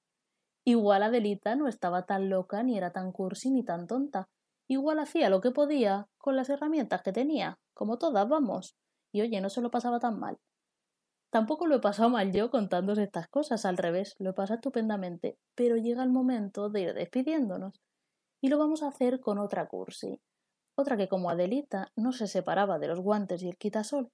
Igual 0.63 1.03
Adelita 1.03 1.57
no 1.57 1.67
estaba 1.67 2.05
tan 2.05 2.29
loca 2.29 2.63
ni 2.63 2.77
era 2.77 2.91
tan 2.93 3.11
cursi 3.11 3.51
ni 3.51 3.65
tan 3.65 3.85
tonta. 3.85 4.29
Igual 4.69 4.99
hacía 4.99 5.29
lo 5.29 5.41
que 5.41 5.51
podía 5.51 6.07
con 6.17 6.37
las 6.37 6.49
herramientas 6.49 7.01
que 7.01 7.11
tenía, 7.11 7.59
como 7.73 7.97
todas, 7.97 8.29
vamos 8.29 8.77
y 9.11 9.21
oye, 9.21 9.41
no 9.41 9.49
se 9.49 9.61
lo 9.61 9.71
pasaba 9.71 9.99
tan 9.99 10.19
mal. 10.19 10.37
Tampoco 11.31 11.67
lo 11.67 11.75
he 11.75 11.79
pasado 11.79 12.09
mal 12.09 12.31
yo 12.31 12.49
contándoos 12.49 12.97
estas 12.97 13.27
cosas, 13.27 13.65
al 13.65 13.77
revés, 13.77 14.15
lo 14.17 14.31
he 14.31 14.43
estupendamente, 14.43 15.37
pero 15.55 15.77
llega 15.77 16.03
el 16.03 16.09
momento 16.09 16.69
de 16.69 16.81
ir 16.81 16.93
despidiéndonos. 16.93 17.81
Y 18.41 18.49
lo 18.49 18.57
vamos 18.57 18.81
a 18.81 18.87
hacer 18.87 19.19
con 19.19 19.37
otra 19.37 19.67
cursi, 19.67 20.19
otra 20.75 20.97
que 20.97 21.09
como 21.09 21.29
Adelita 21.29 21.91
no 21.95 22.13
se 22.13 22.25
separaba 22.25 22.79
de 22.79 22.87
los 22.87 22.99
guantes 22.99 23.43
y 23.43 23.49
el 23.49 23.57
quitasol, 23.57 24.09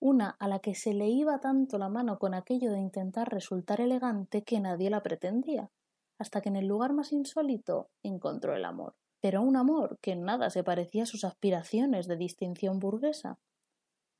una 0.00 0.36
a 0.38 0.48
la 0.48 0.60
que 0.60 0.74
se 0.74 0.94
le 0.94 1.08
iba 1.08 1.40
tanto 1.40 1.78
la 1.78 1.88
mano 1.88 2.18
con 2.18 2.32
aquello 2.32 2.70
de 2.70 2.78
intentar 2.78 3.28
resultar 3.28 3.80
elegante 3.80 4.44
que 4.44 4.60
nadie 4.60 4.88
la 4.88 5.02
pretendía, 5.02 5.70
hasta 6.18 6.40
que 6.40 6.48
en 6.48 6.56
el 6.56 6.66
lugar 6.66 6.92
más 6.92 7.12
insólito 7.12 7.88
encontró 8.02 8.54
el 8.54 8.64
amor. 8.64 8.94
Pero 9.20 9.42
un 9.42 9.56
amor 9.56 9.98
que 10.00 10.12
en 10.12 10.22
nada 10.22 10.50
se 10.50 10.62
parecía 10.62 11.02
a 11.02 11.06
sus 11.06 11.24
aspiraciones 11.24 12.06
de 12.06 12.16
distinción 12.16 12.78
burguesa, 12.78 13.38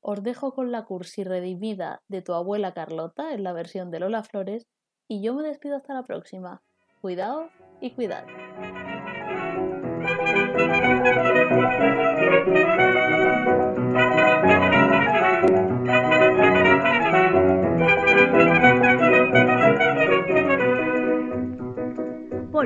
os 0.01 0.23
dejo 0.23 0.53
con 0.53 0.71
la 0.71 0.85
cursi 0.85 1.23
redimida 1.23 2.01
de 2.07 2.21
tu 2.21 2.33
abuela 2.33 2.73
Carlota 2.73 3.33
en 3.33 3.43
la 3.43 3.53
versión 3.53 3.91
de 3.91 3.99
Lola 3.99 4.23
Flores 4.23 4.67
y 5.07 5.21
yo 5.21 5.33
me 5.33 5.43
despido 5.43 5.75
hasta 5.75 5.93
la 5.93 6.03
próxima. 6.03 6.61
Cuidado 7.01 7.49
y 7.81 7.91
cuidado. 7.91 8.27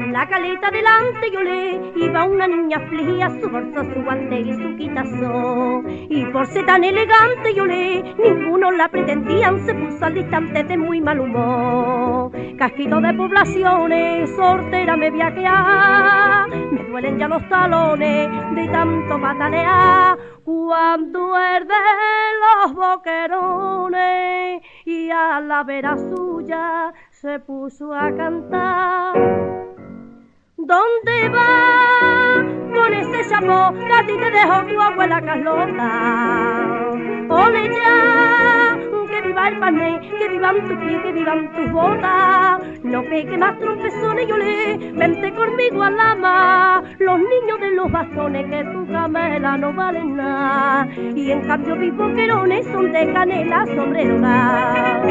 La 0.10 0.28
caleta 0.28 0.72
delante 0.72 1.30
yo 1.32 1.42
le 1.42 1.94
iba 1.96 2.24
una 2.26 2.48
niña 2.48 2.78
afligida, 2.78 3.30
su 3.40 3.50
bolso, 3.50 3.84
su 3.84 4.02
guante 4.04 4.40
y 4.40 4.54
su 4.54 4.76
quitazo. 4.76 5.84
Y 5.88 6.26
por 6.26 6.48
ser 6.48 6.66
tan 6.66 6.84
elegante 6.84 7.54
yo 7.54 7.66
le, 7.66 8.02
ninguno 8.18 8.72
la 8.72 8.90
pretendían, 8.90 9.64
se 9.66 9.74
puso 9.76 10.06
al 10.06 10.16
distante 10.16 10.64
de 10.64 10.78
muy 10.78 11.02
mal 11.02 11.20
humor. 11.20 12.32
Casquito 12.58 13.00
de 13.00 13.14
poblaciones, 13.14 14.36
sortera 14.36 14.98
me 14.98 15.12
viajear, 15.12 16.50
me 16.50 16.84
duelen 16.84 17.20
ya 17.20 17.28
los 17.28 17.48
talones 17.48 18.56
de 18.56 18.68
tanto 18.70 19.22
patalear. 19.22 20.18
Cuando 20.44 21.38
herde 21.38 21.76
los 22.42 22.74
boquerones 22.74 24.62
y 24.86 25.12
a 25.12 25.40
la 25.40 25.64
vera 25.64 25.96
suya 25.96 26.92
se 27.12 27.40
puso 27.40 27.94
a 27.94 28.12
cantar. 28.16 29.52
¿Dónde 30.64 31.30
va 31.30 32.36
con 32.72 32.94
ese 32.94 33.28
chapó 33.28 33.74
que 33.74 33.94
a 33.94 34.06
ti 34.06 34.14
te 34.16 34.30
dejó 34.30 34.64
tu 34.68 34.80
abuela 34.80 35.20
Carlota? 35.20 36.92
Ole 37.30 37.68
ya, 37.68 38.78
que 39.10 39.22
viva 39.28 39.48
el 39.48 39.58
pané, 39.58 40.00
que 40.20 40.28
vivan 40.30 40.68
tus 40.68 40.78
pies, 40.78 41.02
que 41.02 41.12
vivan 41.14 41.52
tus 41.54 41.72
botas. 41.72 42.62
No 42.84 43.02
pegue 43.04 43.38
más 43.40 43.58
trompezones, 43.58 44.28
yo 44.28 44.38
le 44.38 44.78
vente 44.92 45.34
conmigo 45.34 45.82
a 45.82 45.90
la 45.90 46.14
mar. 46.14 46.84
Los 47.00 47.18
niños 47.18 47.60
de 47.60 47.72
los 47.72 47.92
bastones 47.92 48.46
que 48.46 48.64
tu 48.64 48.86
camela 48.92 49.58
no 49.58 49.74
valen 49.74 50.16
nada. 50.16 50.88
Y 50.96 51.32
en 51.32 51.42
cambio 51.48 51.76
mis 51.76 51.96
boquerones 51.96 52.68
son 52.68 52.92
de 52.92 53.12
canela 53.12 53.66
sombrerona. 53.76 55.02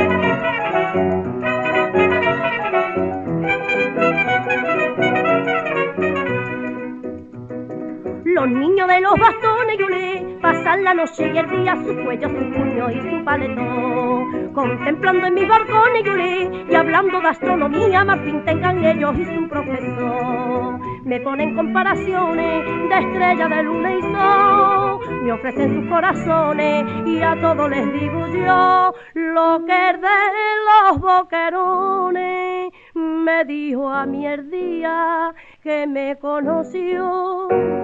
Los 8.40 8.48
niños 8.48 8.88
de 8.88 9.00
los 9.02 9.12
bastones 9.20 9.76
yo 9.78 9.86
le 9.86 10.38
pasan 10.40 10.82
la 10.82 10.94
noche 10.94 11.30
y 11.30 11.36
el 11.36 11.50
día 11.50 11.76
su 11.76 11.94
cuello, 12.02 12.26
su 12.30 12.50
puño 12.50 12.90
y 12.90 13.00
su 13.02 13.22
paletón. 13.22 14.52
Contemplando 14.54 15.26
en 15.26 15.34
mis 15.34 15.46
balcones 15.46 16.04
yo 16.04 16.14
le 16.14 16.64
y 16.70 16.74
hablando 16.74 17.20
de 17.20 17.28
astronomía, 17.28 18.02
más 18.02 18.18
fin 18.20 18.42
tengan 18.46 18.82
ellos 18.82 19.14
y 19.18 19.24
su 19.26 19.46
profesor. 19.46 20.80
Me 21.04 21.20
ponen 21.20 21.54
comparaciones 21.54 22.64
de 22.88 22.98
estrella 22.98 23.46
de 23.46 23.62
luna 23.62 23.94
y 23.94 24.02
sol, 24.04 25.22
me 25.22 25.32
ofrecen 25.32 25.74
sus 25.74 25.90
corazones 25.90 26.86
y 27.04 27.20
a 27.20 27.38
todos 27.42 27.68
les 27.68 27.92
digo 27.92 28.26
yo 28.26 28.94
lo 29.12 29.64
que 29.66 29.98
de 29.98 30.48
los 30.88 30.98
boquerones. 30.98 32.72
Me 32.94 33.44
dijo 33.44 33.90
a 33.90 34.06
mi 34.06 34.26
el 34.26 34.50
día 34.50 35.34
que 35.62 35.86
me 35.86 36.16
conoció. 36.18 37.79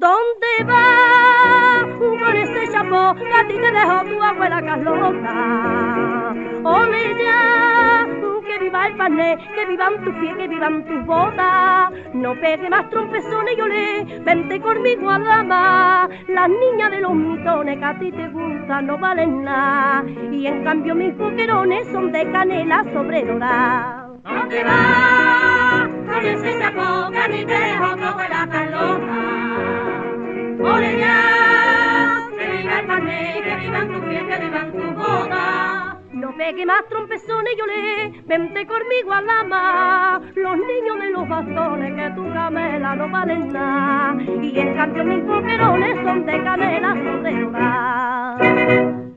¿Dónde 0.00 0.64
va 0.64 1.86
con 1.98 2.34
ese 2.34 2.72
chapó 2.72 3.14
que 3.16 3.34
a 3.34 3.46
ti 3.46 3.52
te 3.52 3.70
dejó 3.70 4.02
tu 4.04 4.22
abuela 4.22 4.62
Carlota? 4.62 6.34
Ole 6.64 7.16
ya, 7.22 8.06
que 8.46 8.58
viva 8.60 8.86
el 8.86 8.96
pané, 8.96 9.36
que 9.54 9.66
vivan 9.66 10.02
tus 10.02 10.14
pies, 10.14 10.36
que 10.38 10.48
vivan 10.48 10.86
tus 10.86 11.04
botas. 11.04 11.90
No 12.14 12.34
pegue 12.40 12.70
más 12.70 12.88
trompezones, 12.88 13.54
yo 13.58 13.68
le 13.68 14.20
vente 14.24 14.58
conmigo 14.62 15.10
a 15.10 15.18
la 15.18 15.42
mar. 15.42 16.10
Las 16.28 16.48
niñas 16.48 16.92
de 16.92 17.00
los 17.00 17.12
mitones 17.12 17.76
que 17.76 17.84
a 17.84 17.98
ti 17.98 18.10
te 18.10 18.26
gustan 18.28 18.86
no 18.86 18.96
valen 18.96 19.44
nada. 19.44 20.02
Y 20.32 20.46
en 20.46 20.64
cambio 20.64 20.94
mis 20.94 21.14
boquerones 21.14 21.86
son 21.92 22.10
de 22.10 22.32
canela 22.32 22.86
sobre 22.94 23.26
dorada. 23.26 24.08
¿Dónde 24.24 24.64
va 24.64 25.90
con 26.06 26.24
ese 26.24 26.58
chapó 26.58 27.10
que 27.10 27.18
a 27.18 27.28
ti 27.28 27.44
te 27.44 27.52
dejó 27.52 27.96
tu 27.96 28.04
abuela 28.04 28.48
Carlota? 28.50 29.49
¡Ole 30.62 30.98
ya! 30.98 32.28
¡Que 32.38 32.46
viva 32.56 32.80
el 32.80 32.86
pané, 32.86 33.42
que 33.44 33.56
vivan 33.56 33.88
tus 33.88 34.00
pies, 34.04 34.22
que 34.24 34.44
vivan 34.44 34.72
tus 34.72 34.94
botas! 34.94 35.96
No 36.12 36.36
pegue 36.36 36.66
más 36.66 36.86
trompezones, 36.88 37.54
yo 37.58 37.66
le 37.66 38.22
vente 38.26 38.66
conmigo 38.66 39.12
a 39.12 39.22
la 39.22 39.44
mar. 39.44 40.20
Los 40.34 40.56
niños 40.56 41.00
de 41.00 41.10
los 41.10 41.28
bastones 41.28 41.94
que 41.94 42.10
tu 42.14 42.30
camela 42.32 42.94
no 42.94 43.08
valen 43.08 43.48
nada. 43.48 44.22
Y 44.42 44.58
en 44.58 44.74
cambio 44.74 45.04
mis 45.04 45.24
boquerones 45.24 45.96
son 46.04 46.26
de 46.26 46.42
canela, 46.42 46.88
son 46.90 47.22
de 47.22 49.09